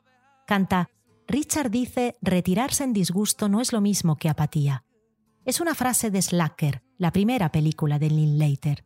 Canta, 0.46 0.90
Richard 1.28 1.72
dice, 1.72 2.18
retirarse 2.22 2.84
en 2.84 2.94
disgusto 2.94 3.50
no 3.50 3.62
es 3.62 3.74
lo 3.74 3.82
mismo 3.82 4.16
que 4.16 4.30
apatía. 4.30 4.84
Es 5.44 5.60
una 5.60 5.76
frase 5.76 6.12
de 6.12 6.22
Slacker, 6.22 6.84
la 6.98 7.12
primera 7.12 7.52
película 7.52 8.00
de 8.00 8.10
Linklater. 8.10 8.86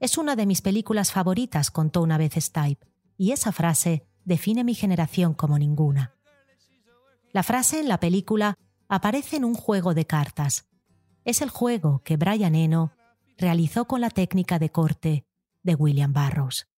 Es 0.00 0.18
una 0.18 0.36
de 0.36 0.46
mis 0.46 0.62
películas 0.62 1.12
favoritas, 1.12 1.70
contó 1.70 2.02
una 2.02 2.18
vez 2.18 2.34
Stipe, 2.36 2.86
y 3.16 3.32
esa 3.32 3.52
frase 3.52 4.06
define 4.24 4.62
mi 4.62 4.74
generación 4.74 5.34
como 5.34 5.58
ninguna. 5.58 6.14
La 7.32 7.42
frase 7.42 7.80
en 7.80 7.88
la 7.88 8.00
película 8.00 8.54
aparece 8.88 9.36
en 9.36 9.44
un 9.44 9.54
juego 9.54 9.94
de 9.94 10.06
cartas. 10.06 10.68
Es 11.24 11.42
el 11.42 11.50
juego 11.50 12.02
que 12.04 12.16
Brian 12.16 12.54
Eno 12.54 12.92
realizó 13.36 13.86
con 13.86 14.00
la 14.00 14.10
técnica 14.10 14.58
de 14.58 14.70
corte 14.70 15.24
de 15.62 15.74
William 15.74 16.12
Burroughs. 16.12 16.68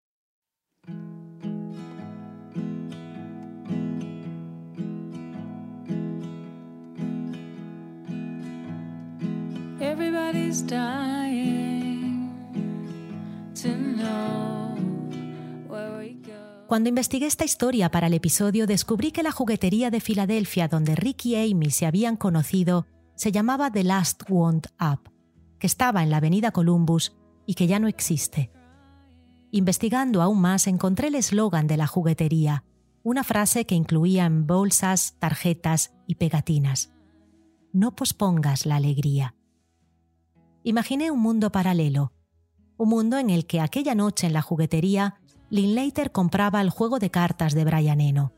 Cuando 16.66 16.88
investigué 16.88 17.26
esta 17.26 17.44
historia 17.44 17.90
para 17.90 18.06
el 18.06 18.14
episodio 18.14 18.66
descubrí 18.66 19.10
que 19.10 19.24
la 19.24 19.32
juguetería 19.32 19.90
de 19.90 20.00
Filadelfia 20.00 20.68
donde 20.68 20.94
Ricky 20.94 21.34
y 21.34 21.52
Amy 21.52 21.70
se 21.70 21.84
habían 21.84 22.16
conocido 22.16 22.86
se 23.16 23.32
llamaba 23.32 23.70
The 23.70 23.84
Last 23.84 24.22
Want 24.28 24.68
Up, 24.80 25.10
que 25.58 25.66
estaba 25.66 26.02
en 26.02 26.10
la 26.10 26.18
avenida 26.18 26.52
Columbus 26.52 27.16
y 27.44 27.54
que 27.54 27.66
ya 27.66 27.80
no 27.80 27.88
existe. 27.88 28.52
Investigando 29.50 30.22
aún 30.22 30.40
más 30.40 30.68
encontré 30.68 31.08
el 31.08 31.16
eslogan 31.16 31.66
de 31.66 31.76
la 31.76 31.86
juguetería, 31.86 32.64
una 33.02 33.24
frase 33.24 33.66
que 33.66 33.74
incluía 33.74 34.24
en 34.26 34.46
bolsas, 34.46 35.16
tarjetas 35.18 35.92
y 36.06 36.14
pegatinas. 36.14 36.92
No 37.72 37.96
pospongas 37.96 38.64
la 38.64 38.76
alegría. 38.76 39.34
Imaginé 40.62 41.11
un 41.11 41.20
mundo 41.20 41.51
paralelo, 41.51 42.12
un 42.77 42.90
mundo 42.90 43.18
en 43.18 43.31
el 43.31 43.46
que 43.46 43.61
aquella 43.61 43.94
noche 43.94 44.27
en 44.27 44.35
la 44.35 44.42
juguetería 44.42 45.20
Linklater 45.49 46.12
compraba 46.12 46.61
el 46.61 46.70
juego 46.70 46.99
de 46.99 47.11
cartas 47.11 47.55
de 47.55 47.64
Brian 47.64 48.01
Eno. 48.01 48.33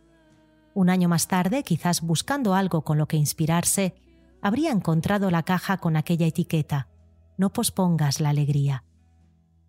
Un 0.73 0.89
año 0.89 1.09
más 1.09 1.29
tarde, 1.29 1.63
quizás 1.63 2.01
buscando 2.01 2.55
algo 2.55 2.83
con 2.83 2.97
lo 2.97 3.07
que 3.07 3.17
inspirarse, 3.17 3.95
habría 4.41 4.71
encontrado 4.71 5.31
la 5.31 5.43
caja 5.43 5.77
con 5.79 5.97
aquella 5.97 6.27
etiqueta, 6.27 6.89
No 7.37 7.53
pospongas 7.53 8.21
la 8.21 8.31
alegría. 8.31 8.85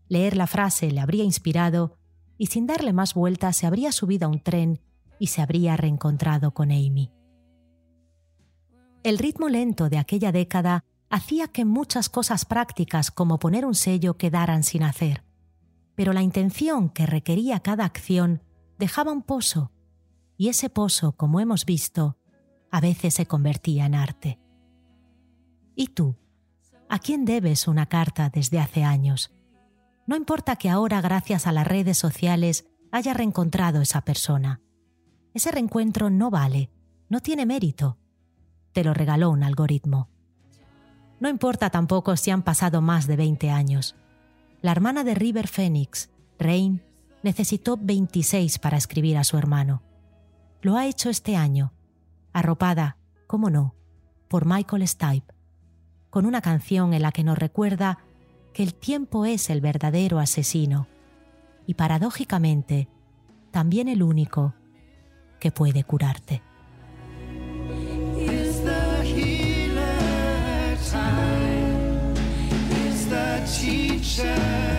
Leer 0.08 0.38
la 0.38 0.48
frase 0.48 0.92
le 0.92 1.00
habría 1.00 1.24
inspirado 1.24 1.98
y 2.38 2.48
sin 2.48 2.68
darle 2.68 2.94
más 2.94 3.14
vueltas 3.14 3.58
se 3.58 3.66
habría 3.66 3.92
subido 3.92 4.28
a 4.28 4.30
un 4.30 4.42
tren 4.42 4.80
y 5.18 5.28
se 5.28 5.42
habría 5.42 5.76
reencontrado 5.76 6.54
con 6.54 6.72
Amy. 6.72 7.12
El 9.04 9.18
ritmo 9.18 9.50
lento 9.50 9.90
de 9.90 9.98
aquella 9.98 10.32
década 10.32 10.86
hacía 11.14 11.48
que 11.48 11.64
muchas 11.64 12.10
cosas 12.10 12.44
prácticas 12.44 13.12
como 13.12 13.38
poner 13.38 13.68
un 13.68 13.76
sello 13.76 14.18
quedaran 14.18 14.64
sin 14.64 14.82
hacer, 14.82 15.24
pero 15.94 16.12
la 16.12 16.24
intención 16.24 16.90
que 16.90 17.06
requería 17.06 17.60
cada 17.60 17.86
acción 17.86 18.42
dejaba 18.80 19.12
un 19.12 19.22
pozo, 19.22 19.72
y 20.38 20.50
ese 20.50 20.72
pozo, 20.72 21.12
como 21.12 21.40
hemos 21.40 21.66
visto, 21.66 22.18
a 22.72 22.82
veces 22.82 23.14
se 23.14 23.28
convertía 23.28 23.86
en 23.86 23.94
arte. 23.94 24.40
¿Y 25.76 25.90
tú? 25.90 26.16
¿A 26.90 26.98
quién 26.98 27.26
debes 27.26 27.68
una 27.68 27.86
carta 27.86 28.32
desde 28.34 28.60
hace 28.60 28.84
años? 28.84 29.32
No 30.08 30.16
importa 30.16 30.56
que 30.56 30.72
ahora, 30.72 31.00
gracias 31.00 31.46
a 31.46 31.52
las 31.52 31.68
redes 31.68 32.00
sociales, 32.00 32.66
haya 32.92 33.14
reencontrado 33.14 33.84
esa 33.84 34.02
persona. 34.02 34.62
Ese 35.36 35.52
reencuentro 35.52 36.10
no 36.10 36.32
vale, 36.32 36.72
no 37.08 37.20
tiene 37.20 37.46
mérito. 37.46 38.00
Te 38.72 38.84
lo 38.84 38.96
regaló 38.96 39.30
un 39.30 39.44
algoritmo. 39.44 40.10
No 41.24 41.30
importa 41.30 41.70
tampoco 41.70 42.18
si 42.18 42.32
han 42.32 42.44
pasado 42.44 42.82
más 42.82 43.08
de 43.08 43.16
20 43.16 43.50
años. 43.50 43.96
La 44.62 44.74
hermana 44.74 45.06
de 45.06 45.16
River 45.16 45.48
Phoenix, 45.48 46.10
Rain, 46.38 46.84
necesitó 47.22 47.78
26 47.78 48.60
para 48.60 48.76
escribir 48.76 49.18
a 49.18 49.24
su 49.24 49.38
hermano. 49.38 49.84
Lo 50.62 50.76
ha 50.76 50.86
hecho 50.86 51.10
este 51.10 51.38
año, 51.38 51.72
arropada, 52.34 52.98
cómo 53.26 53.50
no, 53.50 53.74
por 54.28 54.46
Michael 54.46 54.86
Stipe, 54.86 55.34
con 56.10 56.26
una 56.26 56.42
canción 56.42 56.94
en 56.94 57.02
la 57.02 57.14
que 57.14 57.24
nos 57.24 57.38
recuerda 57.38 58.00
que 58.52 58.64
el 58.64 58.74
tiempo 58.74 59.26
es 59.26 59.50
el 59.50 59.62
verdadero 59.62 60.20
asesino 60.20 60.90
y 61.66 61.76
paradójicamente 61.76 62.90
también 63.50 63.88
el 63.88 64.04
único 64.04 64.56
que 65.40 65.54
puede 65.54 65.86
curarte. 65.86 66.44
Teacher 73.54 74.73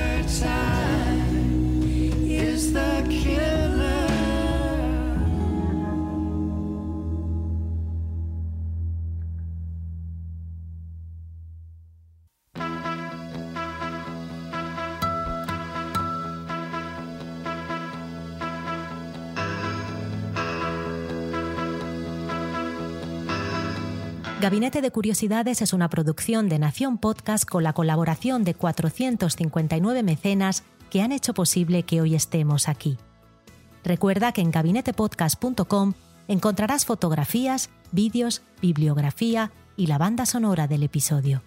Gabinete 24.45 24.83
de 24.83 24.91
Curiosidades 24.91 25.63
es 25.63 25.73
una 25.73 25.89
producción 25.89 26.51
de 26.51 26.59
Nación 26.59 26.99
Podcast 26.99 27.49
con 27.49 27.65
la 27.65 27.73
colaboración 27.73 28.45
de 28.45 28.53
459 28.53 30.03
mecenas 30.03 30.65
que 30.91 31.01
han 31.01 31.13
hecho 31.13 31.33
posible 31.33 31.85
que 31.85 32.03
hoy 32.03 32.15
estemos 32.15 32.69
aquí. 32.69 32.99
Recuerda 33.85 34.33
que 34.33 34.43
en 34.43 34.51
gabinetepodcast.com 34.51 35.95
encontrarás 36.29 36.85
fotografías, 36.85 37.71
vídeos, 37.91 38.43
bibliografía 38.61 39.51
y 39.79 39.87
la 39.87 39.97
banda 39.97 40.27
sonora 40.27 40.69
del 40.69 40.83
episodio. 40.83 41.41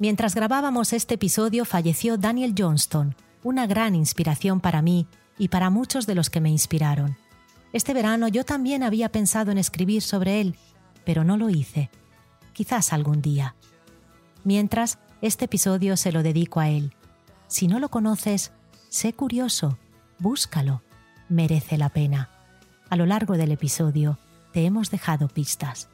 Mientras 0.00 0.34
grabábamos 0.34 0.94
este 0.94 1.16
episodio 1.16 1.66
falleció 1.66 2.16
Daniel 2.16 2.54
Johnston, 2.56 3.14
una 3.42 3.66
gran 3.66 3.94
inspiración 3.94 4.58
para 4.58 4.80
mí 4.80 5.06
y 5.36 5.48
para 5.48 5.68
muchos 5.68 6.06
de 6.06 6.14
los 6.14 6.30
que 6.30 6.40
me 6.40 6.48
inspiraron. 6.48 7.18
Este 7.74 7.92
verano 7.92 8.26
yo 8.26 8.46
también 8.46 8.82
había 8.82 9.12
pensado 9.12 9.52
en 9.52 9.58
escribir 9.58 10.00
sobre 10.00 10.40
él, 10.40 10.56
pero 11.04 11.22
no 11.22 11.36
lo 11.36 11.50
hice. 11.50 11.90
Quizás 12.54 12.94
algún 12.94 13.20
día. 13.20 13.54
Mientras, 14.42 14.98
este 15.20 15.44
episodio 15.44 15.98
se 15.98 16.12
lo 16.12 16.22
dedico 16.22 16.60
a 16.60 16.70
él. 16.70 16.94
Si 17.46 17.68
no 17.68 17.78
lo 17.78 17.90
conoces, 17.90 18.52
sé 18.88 19.12
curioso, 19.12 19.76
búscalo, 20.18 20.82
merece 21.28 21.76
la 21.76 21.90
pena. 21.90 22.30
A 22.88 22.96
lo 22.96 23.04
largo 23.04 23.36
del 23.36 23.52
episodio 23.52 24.18
te 24.54 24.64
hemos 24.64 24.90
dejado 24.90 25.28
pistas. 25.28 25.89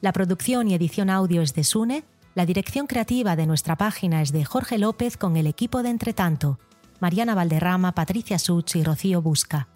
La 0.00 0.12
producción 0.12 0.68
y 0.68 0.74
edición 0.74 1.10
audio 1.10 1.42
es 1.42 1.54
de 1.54 1.64
Sune, 1.64 2.04
la 2.36 2.46
dirección 2.46 2.86
creativa 2.86 3.34
de 3.34 3.46
nuestra 3.46 3.76
página 3.76 4.22
es 4.22 4.30
de 4.30 4.44
Jorge 4.44 4.78
López 4.78 5.16
con 5.16 5.36
el 5.36 5.48
equipo 5.48 5.82
de 5.82 5.90
Entretanto, 5.90 6.60
Mariana 7.00 7.34
Valderrama, 7.34 7.96
Patricia 7.96 8.38
Such 8.38 8.76
y 8.76 8.84
Rocío 8.84 9.22
Busca. 9.22 9.66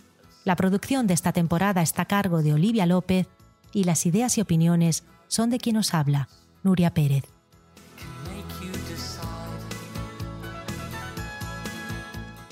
La 0.44 0.54
producción 0.54 1.08
de 1.08 1.14
esta 1.14 1.32
temporada 1.32 1.82
está 1.82 2.02
a 2.02 2.06
cargo 2.06 2.40
de 2.42 2.52
Olivia 2.52 2.86
López 2.86 3.26
y 3.72 3.82
las 3.82 4.06
ideas 4.06 4.38
y 4.38 4.42
opiniones 4.42 5.02
son 5.26 5.50
de 5.50 5.58
quien 5.58 5.76
os 5.76 5.92
habla, 5.92 6.28
Nuria 6.62 6.94
Pérez. 6.94 7.24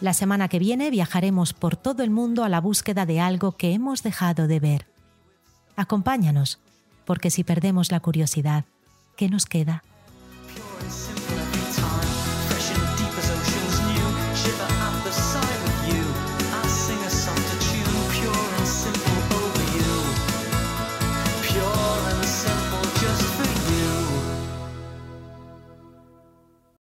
La 0.01 0.15
semana 0.15 0.49
que 0.49 0.59
viene 0.59 0.91
viajaremos 0.91 1.53
por 1.53 1.77
todo 1.77 2.03
el 2.03 2.11
mundo 2.11 2.43
a 2.43 2.49
la 2.49 2.61
búsqueda 2.61 3.07
de 3.07 3.21
algo 3.21 3.53
que 3.53 3.75
hemos 3.75 4.03
dejado 4.03 4.49
de 4.49 4.59
ver. 4.59 4.87
Acompáñanos, 5.77 6.59
porque 7.11 7.33
si 7.33 7.43
perdemos 7.43 7.91
la 7.91 7.99
curiosidad, 7.99 8.67
¿qué 9.17 9.29
nos 9.29 9.45
queda? 9.45 9.83